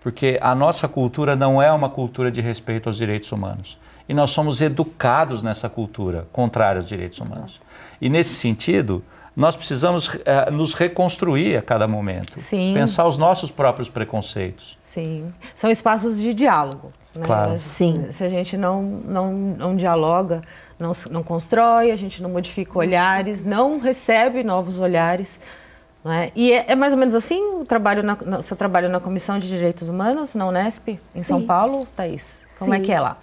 [0.00, 3.78] porque a nossa cultura não é uma cultura de respeito aos direitos humanos
[4.10, 7.60] e nós somos educados nessa cultura contrária aos direitos humanos.
[8.00, 9.04] E nesse sentido,
[9.36, 12.40] nós precisamos uh, nos reconstruir a cada momento.
[12.40, 12.72] Sim.
[12.74, 14.76] Pensar os nossos próprios preconceitos.
[14.82, 15.32] Sim.
[15.54, 16.92] São espaços de diálogo.
[17.14, 17.24] Né?
[17.24, 17.56] Claro.
[17.56, 18.10] Sim.
[18.10, 20.42] Se a gente não, não, não dialoga,
[20.76, 25.38] não, não constrói, a gente não modifica olhares, não recebe novos olhares.
[26.02, 26.32] Não é?
[26.34, 29.38] E é, é, mais ou menos assim o trabalho na, no, seu trabalho na Comissão
[29.38, 31.20] de Direitos Humanos, na Unesp, em Sim.
[31.20, 32.40] São Paulo, Thaís?
[32.58, 32.82] Como é Sim.
[32.82, 33.16] é que é lá?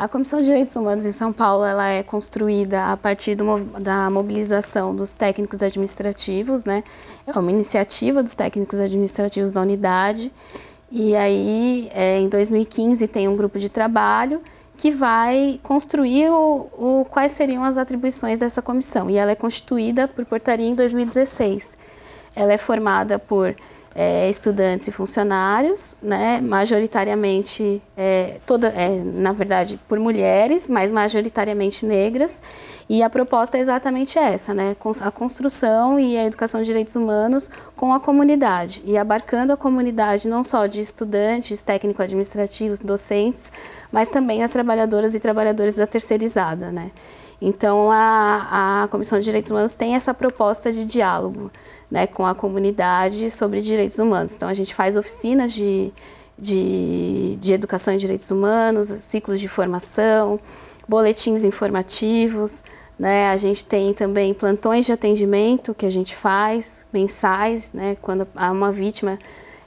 [0.00, 3.44] A Comissão de Direitos Humanos em São Paulo ela é construída a partir do,
[3.78, 6.82] da mobilização dos técnicos administrativos, né?
[7.26, 10.32] É uma iniciativa dos técnicos administrativos da unidade.
[10.90, 14.40] E aí, é, em 2015, tem um grupo de trabalho
[14.74, 19.10] que vai construir o, o, quais seriam as atribuições dessa comissão.
[19.10, 21.76] E ela é constituída por portaria em 2016.
[22.34, 23.54] Ela é formada por
[23.94, 31.84] é, estudantes e funcionários, né, majoritariamente, é, toda, é, na verdade, por mulheres, mas majoritariamente
[31.84, 32.40] negras.
[32.88, 37.50] E a proposta é exatamente essa, né, a construção e a educação de direitos humanos
[37.74, 43.50] com a comunidade e abarcando a comunidade não só de estudantes, técnico-administrativos, docentes,
[43.90, 46.90] mas também as trabalhadoras e trabalhadores da terceirizada, né.
[47.42, 51.50] Então, a, a Comissão de Direitos Humanos tem essa proposta de diálogo
[51.90, 54.34] né, com a comunidade sobre direitos humanos.
[54.34, 55.92] Então, a gente faz oficinas de,
[56.38, 60.38] de, de educação em direitos humanos, ciclos de formação,
[60.88, 62.62] boletins informativos.
[62.98, 63.30] Né?
[63.30, 67.96] A gente tem também plantões de atendimento que a gente faz, mensais, né?
[68.00, 69.18] quando há uma vítima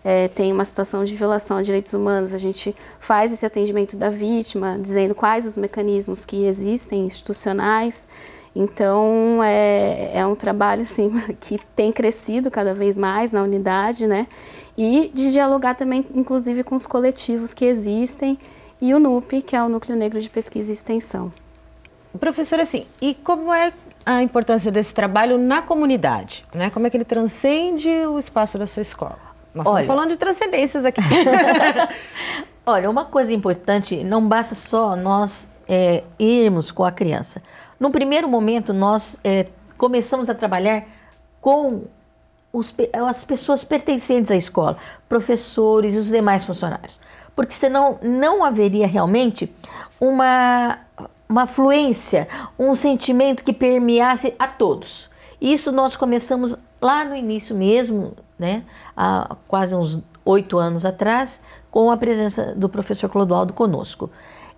[0.03, 4.09] é, tem uma situação de violação a direitos humanos, a gente faz esse atendimento da
[4.09, 8.07] vítima, dizendo quais os mecanismos que existem institucionais.
[8.55, 11.09] Então, é, é um trabalho assim,
[11.41, 14.27] que tem crescido cada vez mais na unidade, né?
[14.77, 18.37] E de dialogar também, inclusive, com os coletivos que existem
[18.81, 21.31] e o NUP, que é o Núcleo Negro de Pesquisa e Extensão.
[22.19, 23.73] Professor, assim, e como é
[24.05, 26.45] a importância desse trabalho na comunidade?
[26.53, 26.69] Né?
[26.69, 29.17] Como é que ele transcende o espaço da sua escola?
[29.53, 31.01] Nós Olha, estamos falando de transcendências aqui.
[32.65, 37.41] Olha, uma coisa importante, não basta só nós é, irmos com a criança.
[37.79, 40.85] No primeiro momento, nós é, começamos a trabalhar
[41.41, 41.83] com
[42.51, 42.73] os,
[43.07, 44.77] as pessoas pertencentes à escola,
[45.09, 46.99] professores e os demais funcionários.
[47.35, 49.53] Porque senão não haveria realmente
[49.99, 50.79] uma,
[51.27, 55.09] uma fluência, um sentimento que permeasse a todos.
[55.41, 58.63] Isso nós começamos lá no início mesmo, né,
[58.95, 64.09] há quase uns oito anos atrás, com a presença do professor Clodoaldo conosco.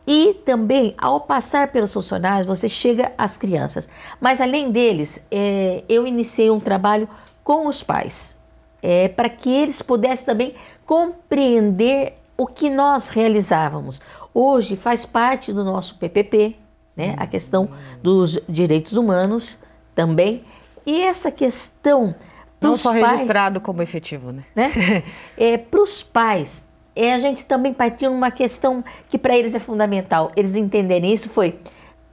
[0.08, 3.90] E também, ao passar pelos funcionários, você chega às crianças.
[4.20, 7.10] Mas além deles, é, eu iniciei um trabalho
[7.44, 8.38] com os pais,
[8.82, 14.02] é, para que eles pudessem também compreender o que nós realizávamos.
[14.34, 16.56] Hoje faz parte do nosso PPP,
[16.96, 17.70] né, a questão
[18.02, 19.58] dos direitos humanos
[19.94, 20.44] também.
[20.86, 22.14] E essa questão.
[22.62, 24.44] Não só pais, registrado como efetivo, né?
[24.56, 25.04] né?
[25.38, 26.65] É, para os pais,
[26.96, 30.32] é, a gente também partiu numa questão que para eles é fundamental.
[30.36, 31.60] Eles entenderem isso foi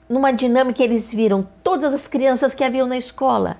[0.08, 3.56] numa dinâmica eles viram todas as crianças que haviam na escola.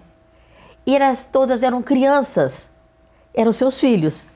[0.85, 2.71] E elas todas eram crianças,
[3.33, 4.27] eram seus filhos.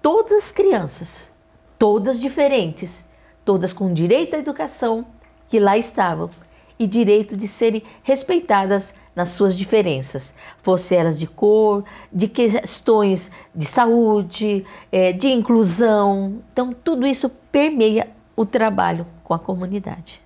[0.00, 1.32] Todas crianças,
[1.78, 3.04] todas diferentes,
[3.44, 5.06] todas com direito à educação,
[5.48, 6.30] que lá estavam,
[6.78, 13.66] e direito de serem respeitadas nas suas diferenças, fossem elas de cor, de questões de
[13.66, 16.40] saúde, é, de inclusão.
[16.52, 20.22] Então, tudo isso permeia o trabalho com a comunidade.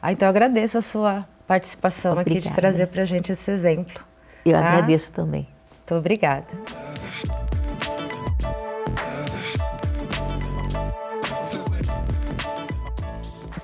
[0.00, 2.38] Ah, então, eu agradeço a sua participação obrigada.
[2.38, 4.04] aqui de trazer para a gente esse exemplo.
[4.44, 4.60] Eu tá?
[4.60, 5.48] agradeço também.
[5.70, 6.46] Muito obrigada.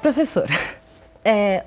[0.02, 0.52] Professora,
[1.24, 1.64] é,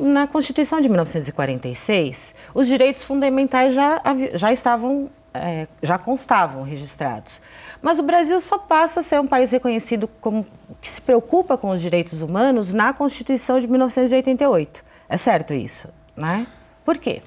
[0.00, 4.02] na Constituição de 1946, os direitos fundamentais já,
[4.34, 7.40] já estavam, é, já constavam registrados.
[7.80, 10.44] Mas o Brasil só passa a ser um país reconhecido como
[10.80, 14.82] que se preocupa com os direitos humanos na Constituição de 1988.
[15.08, 16.46] É certo isso, né?
[16.84, 17.22] Por quê?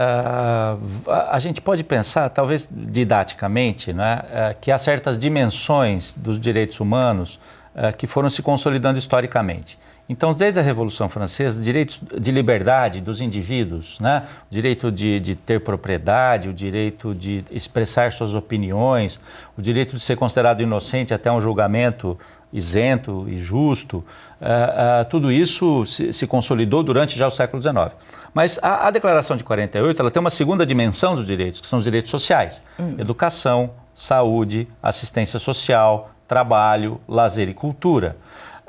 [0.00, 6.80] Uh, a gente pode pensar, talvez didaticamente, né, uh, que há certas dimensões dos direitos
[6.80, 7.38] humanos
[7.74, 9.78] uh, que foram se consolidando historicamente.
[10.10, 14.26] Então, desde a Revolução Francesa, direitos de liberdade dos indivíduos, né?
[14.50, 19.20] o direito de, de, ter propriedade, o direito de expressar suas opiniões,
[19.56, 22.18] o direito de ser considerado inocente até um julgamento
[22.52, 27.92] isento e justo, uh, uh, tudo isso se, se, consolidou durante já o século XIX.
[28.34, 31.78] Mas a, a, Declaração de 48 ela tem uma segunda dimensão dos direitos, que são
[31.78, 32.96] os direitos sociais: hum.
[32.98, 38.16] educação, saúde, assistência social, trabalho, lazer e cultura.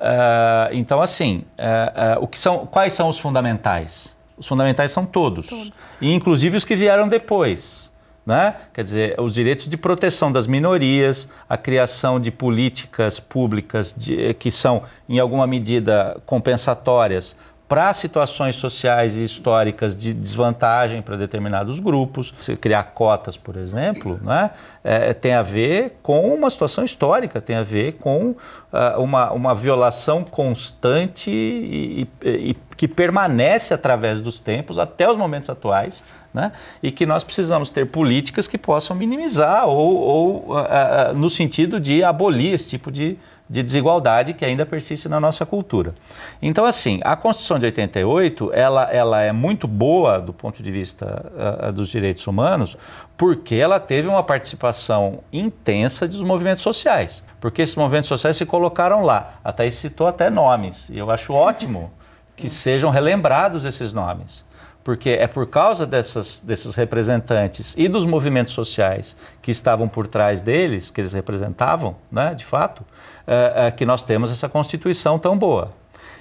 [0.01, 4.17] Uh, então, assim, uh, uh, o que são, quais são os fundamentais?
[4.35, 5.71] Os fundamentais são todos, todos.
[6.01, 7.91] E inclusive os que vieram depois.
[8.25, 8.55] Né?
[8.73, 14.49] Quer dizer, os direitos de proteção das minorias, a criação de políticas públicas de, que
[14.49, 17.37] são, em alguma medida, compensatórias
[17.71, 22.34] para situações sociais e históricas de desvantagem para determinados grupos.
[22.41, 24.49] Se criar cotas, por exemplo, né,
[24.84, 29.55] é, tem a ver com uma situação histórica, tem a ver com uh, uma, uma
[29.55, 36.03] violação constante e, e, e que permanece através dos tempos até os momentos atuais.
[36.34, 36.53] Né?
[36.81, 41.77] E que nós precisamos ter políticas que possam minimizar ou, ou uh, uh, no sentido
[41.77, 43.17] de abolir esse tipo de,
[43.51, 45.93] de desigualdade que ainda persiste na nossa cultura.
[46.41, 51.29] Então, assim, a Constituição de 88, ela, ela é muito boa do ponto de vista
[51.67, 52.77] uh, dos direitos humanos,
[53.17, 57.25] porque ela teve uma participação intensa dos movimentos sociais.
[57.41, 59.33] Porque esses movimentos sociais se colocaram lá.
[59.43, 61.91] A Thaís citou até nomes, e eu acho ótimo
[62.37, 64.45] que sejam relembrados esses nomes
[64.84, 70.41] porque é por causa dessas, desses representantes e dos movimentos sociais que estavam por trás
[70.41, 72.84] deles, que eles representavam, né, de fato,
[73.28, 75.74] é, é, que nós temos essa Constituição tão boa.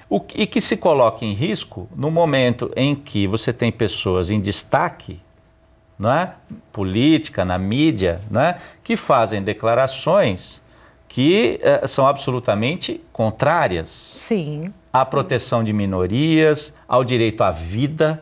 [0.09, 4.39] O, e que se coloca em risco no momento em que você tem pessoas em
[4.39, 5.19] destaque,
[5.97, 6.33] não é?
[6.71, 8.57] política, na mídia, não é?
[8.83, 10.61] que fazem declarações
[11.07, 14.73] que é, são absolutamente contrárias Sim.
[14.93, 18.21] à proteção de minorias, ao direito à vida,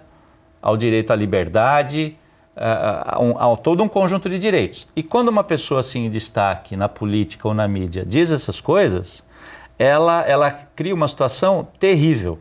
[0.62, 2.18] ao direito à liberdade,
[2.56, 4.88] a, a, a, todo um conjunto de direitos.
[4.96, 9.24] E quando uma pessoa assim em destaque na política ou na mídia diz essas coisas,
[9.78, 12.38] ela, ela cria uma situação terrível.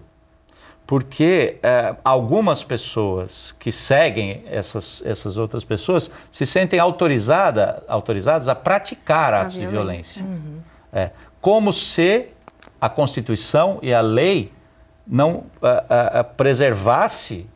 [0.84, 8.54] Porque é, algumas pessoas que seguem essas, essas outras pessoas se sentem autorizada, autorizadas a
[8.54, 9.68] praticar atos violência.
[9.68, 10.24] de violência.
[10.24, 10.60] Uhum.
[10.90, 11.10] É,
[11.42, 12.28] como se
[12.80, 14.50] a Constituição e a lei
[15.06, 15.44] não
[16.36, 17.46] preservasse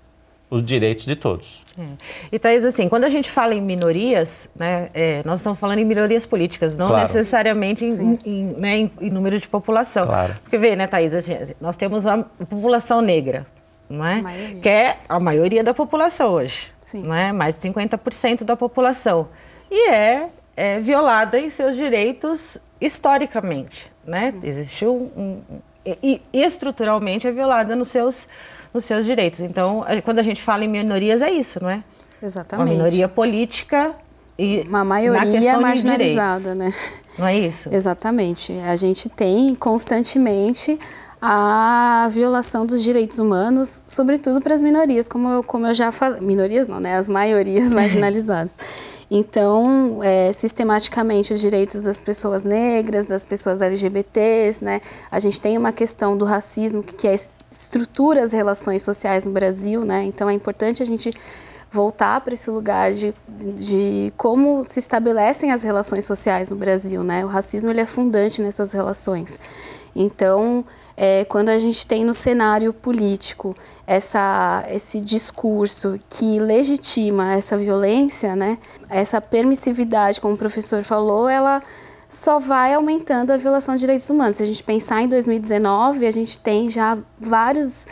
[0.52, 1.62] os direitos de todos.
[1.78, 1.82] É.
[2.30, 5.84] E Thaís, assim, quando a gente fala em minorias, né, é, nós estamos falando em
[5.84, 7.02] minorias políticas, não claro.
[7.02, 10.06] necessariamente em, em, né, em, em, número de população.
[10.06, 10.36] Claro.
[10.42, 13.46] Porque vê, né, Thaís, assim, nós temos a população negra,
[13.88, 14.22] não é?
[14.60, 17.02] Que é a maioria da população hoje, Sim.
[17.02, 17.32] não é?
[17.32, 19.28] Mais de 50% da população.
[19.70, 24.34] E é, é, violada em seus direitos historicamente, né?
[24.42, 28.26] Existiu um, um e, estruturalmente é violada nos seus
[28.72, 29.40] nos seus direitos.
[29.40, 31.82] Então, quando a gente fala em minorias, é isso, não é?
[32.22, 32.66] Exatamente.
[32.66, 33.94] Uma minoria política
[34.38, 36.72] e uma maioria marginalizada, né?
[37.18, 37.68] Não é isso?
[37.70, 38.52] Exatamente.
[38.66, 40.78] A gente tem constantemente
[41.20, 46.20] a violação dos direitos humanos, sobretudo para as minorias, como eu, como eu já falei.
[46.20, 46.96] Minorias não, né?
[46.96, 48.50] As maiorias marginalizadas.
[49.14, 54.80] Então, é, sistematicamente, os direitos das pessoas negras, das pessoas LGBTs, né?
[55.10, 57.14] A gente tem uma questão do racismo que é
[57.50, 60.02] estrutura as relações sociais no Brasil, né?
[60.04, 61.10] Então, é importante a gente
[61.70, 63.14] voltar para esse lugar de,
[63.54, 67.22] de como se estabelecem as relações sociais no Brasil, né?
[67.22, 69.38] O racismo ele é fundante nessas relações.
[69.94, 70.64] Então,
[70.96, 73.54] é, quando a gente tem no cenário político
[73.86, 81.62] essa, esse discurso que legitima essa violência, né, essa permissividade, como o professor falou, ela
[82.08, 84.36] só vai aumentando a violação de direitos humanos.
[84.36, 87.86] Se a gente pensar em 2019, a gente tem já vários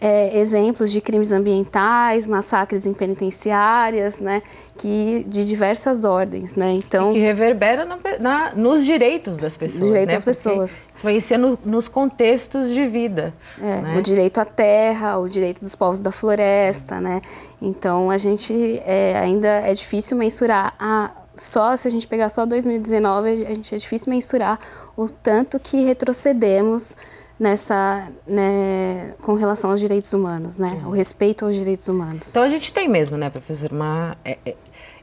[0.00, 4.42] é, exemplos de crimes ambientais, massacres em penitenciárias, né,
[4.76, 6.72] que de diversas ordens, né?
[6.72, 10.14] Então e que reverbera na, na, nos direitos das pessoas, direitos né?
[10.14, 13.98] das pessoas, influencia no, nos contextos de vida, é, né?
[13.98, 17.20] o direito à terra, o direito dos povos da floresta, né?
[17.60, 22.44] Então a gente é, ainda é difícil mensurar a só se a gente pegar só
[22.44, 24.58] 2019, a gente é difícil mensurar
[24.96, 26.96] o tanto que retrocedemos
[27.38, 30.82] nessa né, com relação aos direitos humanos, né?
[30.84, 32.30] O respeito aos direitos humanos.
[32.30, 34.56] Então a gente tem mesmo, né, professor, uma, é, é,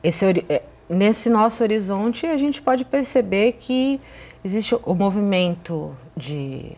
[0.03, 4.01] esse, é, nesse nosso horizonte a gente pode perceber que
[4.43, 6.73] existe o movimento de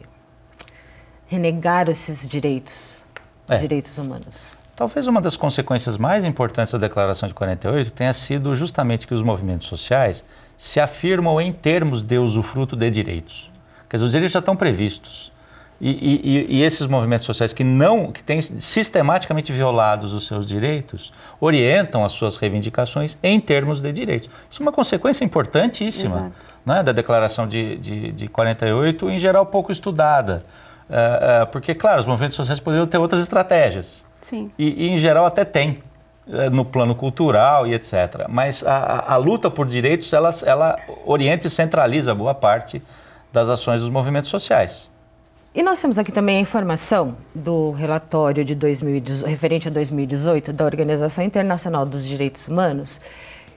[1.26, 3.04] renegar esses direitos,
[3.50, 3.58] é.
[3.58, 4.56] direitos humanos.
[4.76, 9.24] Talvez uma das consequências mais importantes da Declaração de 48 tenha sido justamente que os
[9.24, 10.24] movimentos sociais
[10.56, 13.52] se afirmam em termos de usufruto de direitos.
[13.90, 15.32] Quer dizer, os direitos já estão previstos.
[15.80, 21.14] E, e, e, esses movimentos sociais que não, que têm sistematicamente violados os seus direitos,
[21.40, 24.28] orientam as suas reivindicações em termos de direitos.
[24.50, 26.32] Isso é uma consequência importantíssima
[26.66, 30.44] né, da Declaração de, de, de 48, em geral pouco estudada.
[30.90, 34.06] Uh, uh, porque, claro, os movimentos sociais poderiam ter outras estratégias.
[34.20, 34.50] Sim.
[34.58, 35.84] E, e em geral até tem,
[36.28, 38.26] uh, no plano cultural e etc.
[38.28, 40.76] Mas a, a, a luta por direitos, ela, ela
[41.06, 42.82] orienta e centraliza boa parte
[43.32, 44.90] das ações dos movimentos sociais.
[45.58, 50.64] E nós temos aqui também a informação do relatório de 2018, referente a 2018 da
[50.64, 53.02] Organização Internacional dos Direitos Humanos,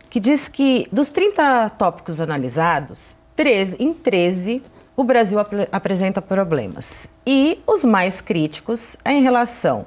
[0.08, 4.62] que diz que dos 30 tópicos analisados, 13, em 13
[4.96, 7.12] o Brasil ap apresenta problemas.
[7.26, 9.84] E os mais críticos é em relação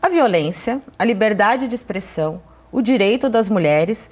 [0.00, 2.40] à violência, à liberdade de expressão,
[2.70, 4.08] o direito das mulheres,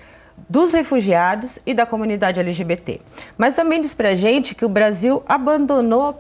[0.49, 3.01] dos refugiados e da comunidade LGBT.
[3.37, 6.15] Mas também diz para a gente que o Brasil abandonou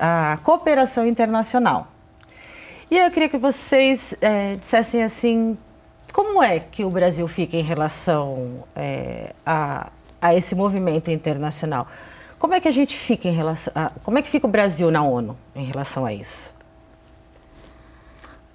[0.00, 1.88] a, a cooperação internacional.
[2.90, 5.58] E eu queria que vocês é, dissessem assim,
[6.12, 9.90] como é que o Brasil fica em relação é, a,
[10.20, 11.88] a esse movimento internacional?
[12.38, 14.90] Como é que a gente fica em relação, a, como é que fica o Brasil
[14.90, 16.52] na ONU em relação a isso?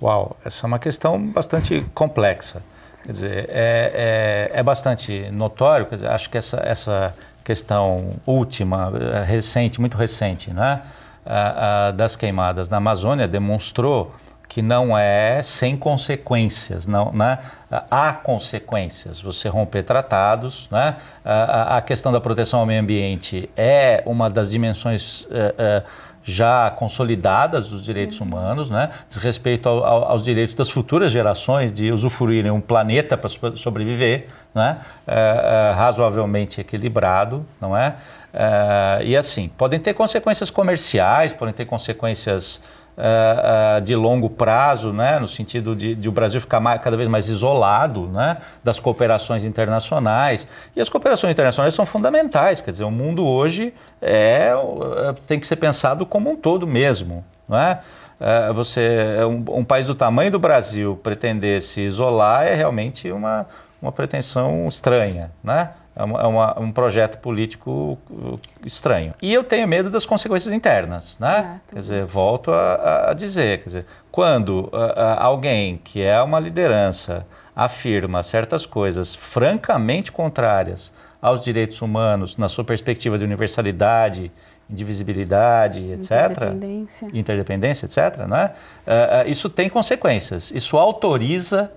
[0.02, 2.64] Uau, essa é uma questão bastante complexa.
[3.04, 9.24] Quer dizer, é, é, é bastante notório, dizer, acho que essa, essa questão última, eh,
[9.24, 10.82] recente, muito recente, né,
[11.26, 14.14] a, a, das queimadas na Amazônia demonstrou
[14.50, 17.38] que não é sem consequências, não, né?
[17.70, 19.22] há consequências.
[19.22, 20.96] Você romper tratados, né?
[21.24, 25.84] a, a questão da proteção ao meio ambiente é uma das dimensões uh, uh,
[26.24, 28.90] já consolidadas dos direitos humanos, né?
[29.08, 34.28] diz respeito ao, ao, aos direitos das futuras gerações de usufruírem um planeta para sobreviver,
[34.54, 34.80] né?
[35.08, 37.96] É, é, razoavelmente equilibrado, não é?
[38.34, 39.02] é?
[39.04, 42.62] E assim, podem ter consequências comerciais, podem ter consequências
[43.00, 47.08] uh, de longo prazo, né, no sentido de, de o Brasil ficar mais, cada vez
[47.08, 50.48] mais isolado né, das cooperações internacionais.
[50.76, 55.48] E as cooperações internacionais são fundamentais, quer dizer, o mundo hoje é, é tem que
[55.48, 57.24] ser pensado como um todo mesmo.
[57.52, 57.80] É?
[58.20, 63.48] Uh, você, um, um país do tamanho do Brasil pretender se isolar é realmente uma,
[63.82, 65.32] uma pretensão estranha.
[65.44, 65.70] Né?
[66.00, 69.12] É, uma, é uma, um projeto político uh, estranho.
[69.22, 71.60] E eu tenho medo das consequências internas, né?
[71.68, 76.22] Quer dizer, volto a, a dizer, quer dizer, quando a, uh, uh, alguém que é
[76.22, 84.32] uma liderança afirma certas coisas francamente contrárias aos direitos humanos, na sua perspectiva de universalidade,
[84.70, 86.12] indivisibilidade, etc.
[86.12, 87.08] Interdependência.
[87.14, 88.26] Interdependência, etc.
[88.26, 88.52] Né?
[88.88, 90.52] Uh, uh, isso tem consequências.
[90.52, 91.70] Isso autoriza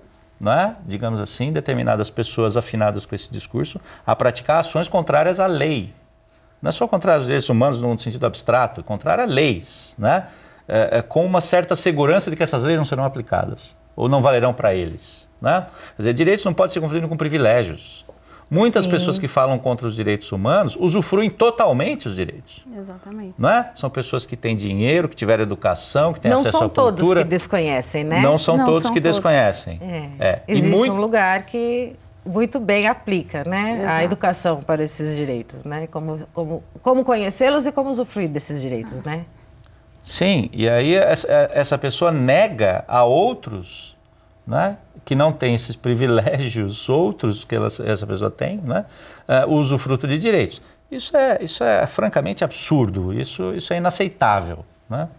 [0.43, 5.93] né, digamos assim, determinadas pessoas afinadas com esse discurso a praticar ações contrárias à lei.
[6.61, 10.27] Não é só contra os direitos humanos no sentido abstrato, é contrário a leis, né,
[10.67, 14.21] é, é, com uma certa segurança de que essas leis não serão aplicadas ou não
[14.21, 15.29] valerão para eles.
[15.41, 15.65] Né?
[15.95, 18.05] Quer dizer, direitos não podem ser confundidos com privilégios.
[18.49, 18.91] Muitas Sim.
[18.91, 22.63] pessoas que falam contra os direitos humanos usufruem totalmente os direitos.
[22.75, 23.33] Exatamente.
[23.37, 23.71] Não é?
[23.75, 26.85] São pessoas que têm dinheiro, que tiveram educação, que têm não acesso à cultura.
[26.85, 28.21] Não são todos que desconhecem, né?
[28.21, 29.15] Não são não todos são que todos.
[29.15, 29.79] desconhecem.
[29.81, 30.09] É.
[30.19, 30.41] é.
[30.47, 30.93] Existe muito...
[30.93, 33.91] um lugar que muito bem aplica né, Exato.
[33.91, 35.87] a educação para esses direitos, né?
[35.87, 39.09] Como, como, como conhecê-los e como usufruir desses direitos, ah.
[39.09, 39.25] né?
[40.01, 43.92] Sim, e aí essa, essa pessoa nega a outros
[44.45, 48.85] né, que não têm esses privilégios outros que ela, essa pessoa tem, né,
[49.27, 50.61] uh, o usufruto de direitos.
[50.91, 55.09] Isso é, isso é francamente absurdo, isso, isso é inaceitável, né?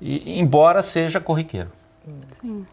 [0.00, 1.70] E, embora seja corriqueiro.
[2.30, 2.64] Sim.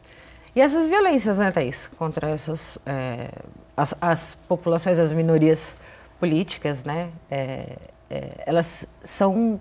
[0.55, 3.29] E essas violências, né, Thaís, contra essas, é,
[3.75, 5.75] as, as, populações, as minorias
[6.19, 7.75] políticas, né, é,
[8.09, 9.59] é, elas são,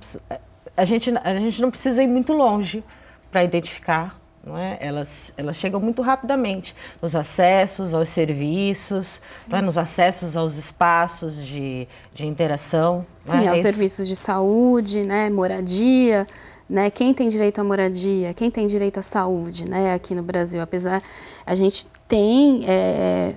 [0.77, 2.85] a gente, a gente não precisa ir muito longe
[3.33, 4.17] para identificar
[4.47, 4.79] não é?
[4.81, 9.21] elas, elas chegam muito rapidamente nos acessos aos serviços,
[9.51, 9.61] é?
[9.61, 13.05] nos acessos aos espaços de, de interação.
[13.19, 13.49] Sim, é?
[13.49, 15.29] aos serviços de saúde, né?
[15.29, 16.29] moradia,
[16.71, 16.89] né?
[16.91, 19.93] quem tem direito à moradia, quem tem direito à saúde né?
[19.93, 20.63] aqui no Brasil.
[20.63, 21.03] Apesar,
[21.45, 23.35] a gente tem, é,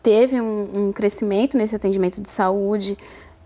[0.00, 2.96] teve um, um crescimento nesse atendimento de saúde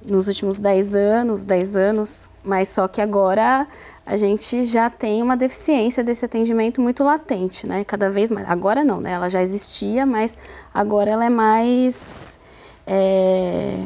[0.04, 3.66] nos últimos 10 anos, 10 anos, mas só que agora
[4.06, 7.84] a gente já tem uma deficiência desse atendimento muito latente, né?
[7.84, 8.48] Cada vez mais.
[8.48, 9.12] Agora não, né?
[9.12, 10.38] Ela já existia, mas
[10.72, 12.38] agora ela é mais.
[12.86, 13.76] É,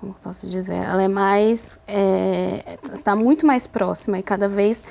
[0.00, 0.76] como posso dizer?
[0.76, 1.80] Ela é mais.
[2.94, 4.84] Está é, muito mais próxima e cada vez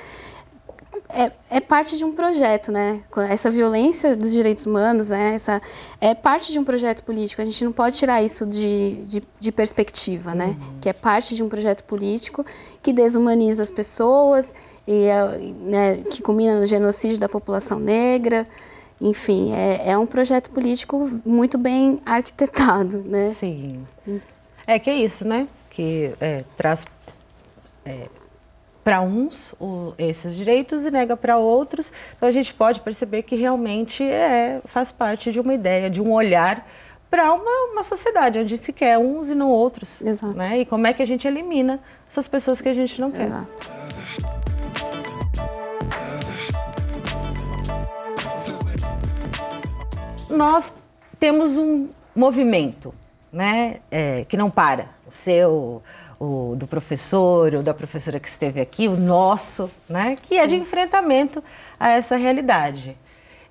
[1.08, 3.02] é, é, parte de um projeto, né?
[3.28, 5.34] Essa violência dos direitos humanos, né?
[5.34, 5.60] Essa,
[6.00, 7.42] é parte de um projeto político.
[7.42, 10.46] A gente não pode tirar isso de, de, de perspectiva, né?
[10.46, 10.80] Uhum.
[10.80, 12.44] Que é parte de um projeto político
[12.82, 14.54] que desumaniza as pessoas
[14.86, 18.46] e é, né, que culmina no genocídio da população negra.
[19.00, 23.28] Enfim, é, é um projeto político muito bem arquitetado, né?
[23.30, 23.84] Sim.
[24.66, 25.46] É que é isso, né?
[25.68, 26.86] Que é, traz
[27.84, 28.08] é,
[28.86, 31.92] para uns o, esses direitos e nega para outros.
[32.16, 36.12] Então a gente pode perceber que realmente é, faz parte de uma ideia, de um
[36.12, 36.64] olhar
[37.10, 40.00] para uma, uma sociedade onde se quer uns e não outros.
[40.02, 40.36] Exato.
[40.36, 40.60] Né?
[40.60, 43.26] E como é que a gente elimina essas pessoas que a gente não quer.
[43.26, 43.48] Exato.
[50.30, 50.72] Nós
[51.18, 52.94] temos um movimento
[53.32, 54.94] né, é, que não para.
[55.04, 55.82] O seu,
[56.18, 60.56] o do professor ou da professora que esteve aqui, o nosso, né, que é de
[60.56, 61.42] enfrentamento
[61.78, 62.96] a essa realidade.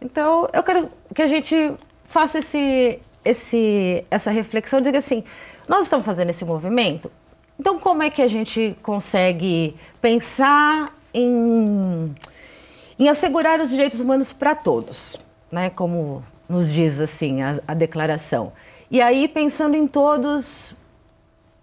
[0.02, 5.24] Então, eu quero que a gente faça esse, esse, essa reflexão, diga assim,
[5.68, 7.12] nós estamos fazendo esse movimento,
[7.60, 12.14] então como é que a gente consegue pensar em,
[13.00, 15.20] em assegurar os direitos humanos para todos,
[15.52, 18.54] né, como nos diz assim a, a declaração.
[18.90, 20.76] E aí pensando em todos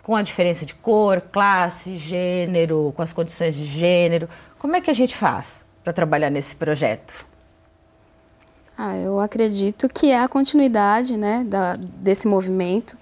[0.03, 4.29] com a diferença de cor, classe, gênero, com as condições de gênero.
[4.59, 7.25] Como é que a gente faz para trabalhar nesse projeto?
[8.77, 12.97] Ah, eu acredito que é a continuidade né, da, desse movimento,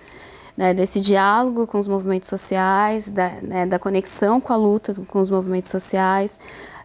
[0.56, 5.20] né, desse diálogo com os movimentos sociais, da, né, da conexão com a luta com
[5.20, 6.38] os movimentos sociais,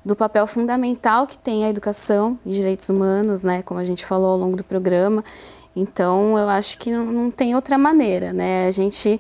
[0.06, 4.30] do papel fundamental que tem a educação e direitos humanos, né, como a gente falou
[4.30, 5.24] ao longo do programa.
[5.76, 8.68] Então, eu acho que não, não tem outra maneira, né?
[8.68, 9.20] A gente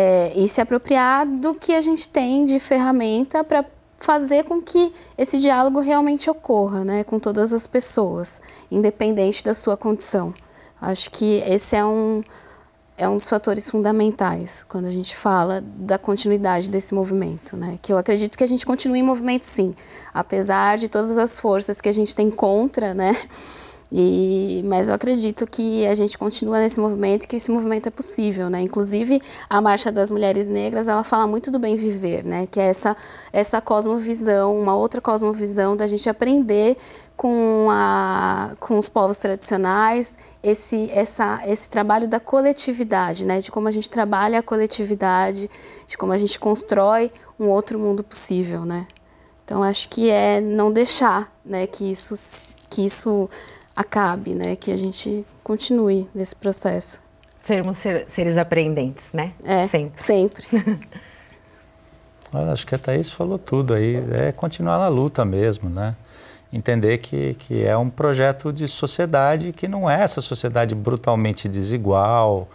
[0.00, 3.64] é, e se apropriar do que a gente tem de ferramenta para
[3.98, 8.40] fazer com que esse diálogo realmente ocorra, né, com todas as pessoas,
[8.70, 10.32] independente da sua condição.
[10.80, 12.22] Acho que esse é um
[12.96, 17.78] é um dos fatores fundamentais quando a gente fala da continuidade desse movimento, né?
[17.80, 19.72] Que eu acredito que a gente continue em movimento, sim,
[20.12, 23.12] apesar de todas as forças que a gente tem contra, né?
[23.90, 28.50] E, mas eu acredito que a gente continua nesse movimento que esse movimento é possível,
[28.50, 28.60] né?
[28.60, 32.46] Inclusive a marcha das mulheres negras, ela fala muito do bem viver, né?
[32.46, 32.94] Que é essa
[33.32, 36.76] essa cosmovisão, uma outra cosmovisão da gente aprender
[37.16, 43.38] com a com os povos tradicionais, esse essa esse trabalho da coletividade, né?
[43.38, 45.48] De como a gente trabalha a coletividade,
[45.86, 47.10] de como a gente constrói
[47.40, 48.86] um outro mundo possível, né?
[49.46, 52.14] Então acho que é não deixar, né, que isso
[52.68, 53.30] que isso
[53.78, 54.56] acabe, né?
[54.56, 57.00] Que a gente continue nesse processo.
[57.40, 59.32] Sermos seres aprendentes, né?
[59.44, 60.02] É, sempre.
[60.02, 60.44] Sempre.
[62.52, 64.02] Acho que a Thaís falou tudo aí.
[64.12, 65.94] É continuar na luta mesmo, né?
[66.52, 72.48] Entender que, que é um projeto de sociedade que não é essa sociedade brutalmente desigual,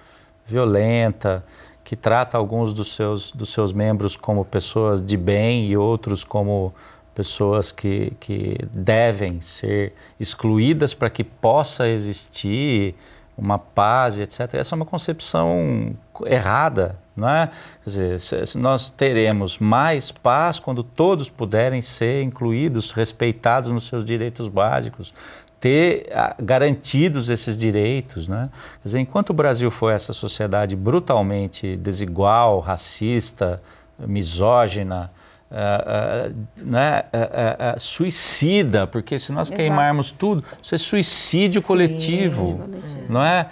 [0.46, 1.44] violenta,
[1.86, 6.74] que trata alguns dos seus, dos seus membros como pessoas de bem e outros como
[7.14, 12.96] pessoas que, que devem ser excluídas para que possa existir
[13.38, 14.54] uma paz, etc.
[14.54, 15.96] Essa é uma concepção
[16.26, 17.50] errada, não é?
[17.84, 24.48] Quer dizer, nós teremos mais paz quando todos puderem ser incluídos, respeitados nos seus direitos
[24.48, 25.14] básicos,
[25.60, 28.50] ter ah, garantidos esses direitos, né?
[28.82, 33.62] Quer dizer, enquanto o Brasil foi essa sociedade brutalmente desigual, racista,
[33.98, 35.10] misógina,
[35.54, 39.62] Uh, uh, né, uh, suicida, porque se nós Exato.
[39.62, 43.46] queimarmos tudo, isso é suicídio Sim, coletivo, coletivo, não é?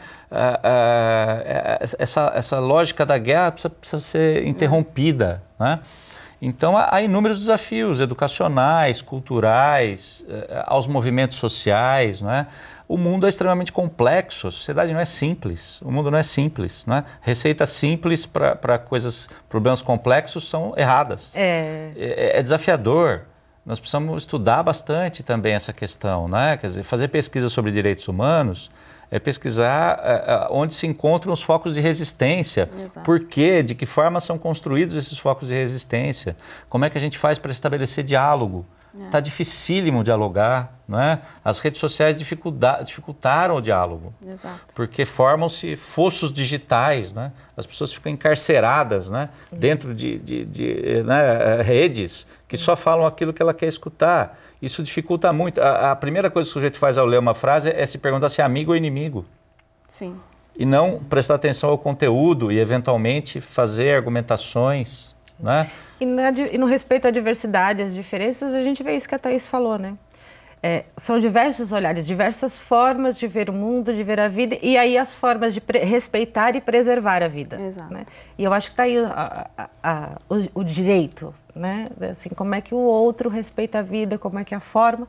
[2.00, 5.80] essa, essa lógica da guerra precisa, precisa ser interrompida, né?
[6.42, 10.26] Então há inúmeros desafios educacionais, culturais,
[10.66, 12.48] aos movimentos sociais, não é?
[12.92, 16.86] O mundo é extremamente complexo, a sociedade não é simples, o mundo não é simples.
[16.86, 17.06] Né?
[17.22, 21.34] Receitas simples para coisas, problemas complexos são erradas.
[21.34, 21.94] É.
[21.96, 22.40] é.
[22.40, 22.44] é.
[22.44, 23.22] desafiador.
[23.66, 26.28] Nós precisamos estudar bastante também essa questão.
[26.28, 26.58] Né?
[26.58, 28.70] Quer dizer, fazer pesquisa sobre direitos humanos
[29.10, 33.06] é pesquisar é, é, onde se encontram os focos de resistência, Exato.
[33.06, 36.36] por quê, de que forma são construídos esses focos de resistência,
[36.70, 38.66] como é que a gente faz para estabelecer diálogo.
[39.06, 39.22] Está é.
[39.22, 41.22] dificílimo dialogar, não é?
[41.46, 44.74] As redes sociais dificultaram o diálogo, Exato.
[44.76, 47.32] porque formam-se fossos digitais, né?
[47.56, 49.30] As pessoas ficam encarceradas, né?
[49.50, 51.62] Dentro de, de, de né?
[51.62, 54.38] redes que só falam aquilo que ela quer escutar.
[54.62, 55.62] Isso dificulta muito.
[55.62, 58.28] A, a, primeira coisa que o sujeito faz ao ler uma frase é se perguntar
[58.28, 59.26] se é amigo ou inimigo.
[59.88, 60.18] Sim.
[60.58, 65.72] E não prestar atenção ao conteúdo e eventualmente fazer argumentações, né?
[66.02, 69.20] E, na, e, no respeito à diversidade, às diferenças, a gente vê isso que a
[69.20, 69.96] Thaís falou, né?
[70.64, 74.78] É, são diversos olhares, diversas formas de ver o mundo, de ver a vida, e
[74.78, 77.62] aí as formas de respeitar e preservar a vida.
[77.62, 77.94] Exato.
[77.94, 78.06] Né?
[78.36, 81.88] E eu acho que está aí a, a, a, o, o, direito, né?
[82.10, 85.08] Assim, como é que o outro respeita a vida, como é que é a forma.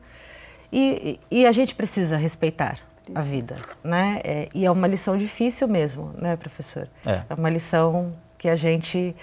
[0.71, 2.79] E, e a gente precisa respeitar
[3.09, 3.19] Isso.
[3.19, 4.21] a vida, né?
[4.25, 6.87] É, e é uma lição difícil mesmo, né, professor?
[7.07, 9.15] É, é uma lição que a gente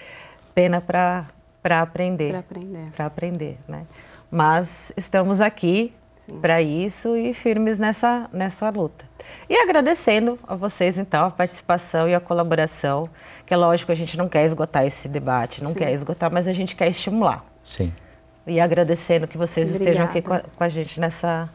[0.54, 1.26] pena para
[1.62, 2.30] para aprender.
[2.30, 2.90] Para aprender.
[2.96, 3.86] Para aprender, né?
[4.30, 5.94] Mas estamos aqui
[6.40, 9.04] para isso e firmes nessa, nessa luta.
[9.48, 13.08] E agradecendo a vocês, então, a participação e a colaboração,
[13.44, 15.78] que é lógico, a gente não quer esgotar esse debate, não Sim.
[15.78, 17.44] quer esgotar, mas a gente quer estimular.
[17.64, 17.92] Sim.
[18.46, 19.90] E agradecendo que vocês Obrigada.
[19.90, 21.48] estejam aqui com a, com a, gente nessa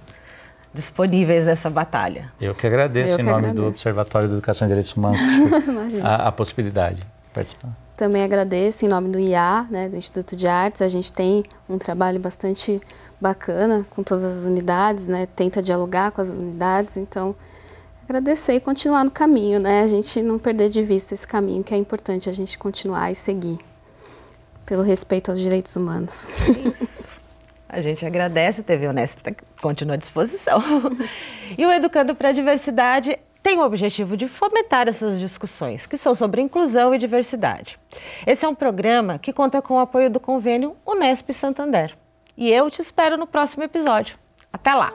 [0.73, 2.31] disponíveis nessa batalha.
[2.39, 3.63] Eu que agradeço Eu que em nome agradeço.
[3.63, 5.19] do Observatório de Educação e Direitos Humanos
[6.03, 7.84] a, a possibilidade de participar.
[7.95, 10.81] Também agradeço em nome do IA, né, do Instituto de Artes.
[10.81, 12.81] A gente tem um trabalho bastante
[13.19, 16.97] bacana com todas as unidades, né, tenta dialogar com as unidades.
[16.97, 17.33] Então,
[18.03, 21.73] agradecer e continuar no caminho, né, a gente não perder de vista esse caminho que
[21.73, 23.57] é importante a gente continuar e seguir
[24.65, 26.27] pelo respeito aos direitos humanos.
[26.65, 27.13] Isso.
[27.69, 29.31] A gente agradece, a TV Unesp tá,
[29.61, 30.61] continua à disposição.
[31.57, 36.15] e o Educando para a Diversidade tem o objetivo de fomentar essas discussões, que são
[36.15, 37.77] sobre inclusão e diversidade.
[38.25, 41.95] Esse é um programa que conta com o apoio do convênio Unesp Santander.
[42.35, 44.17] E eu te espero no próximo episódio.
[44.51, 44.91] Até lá!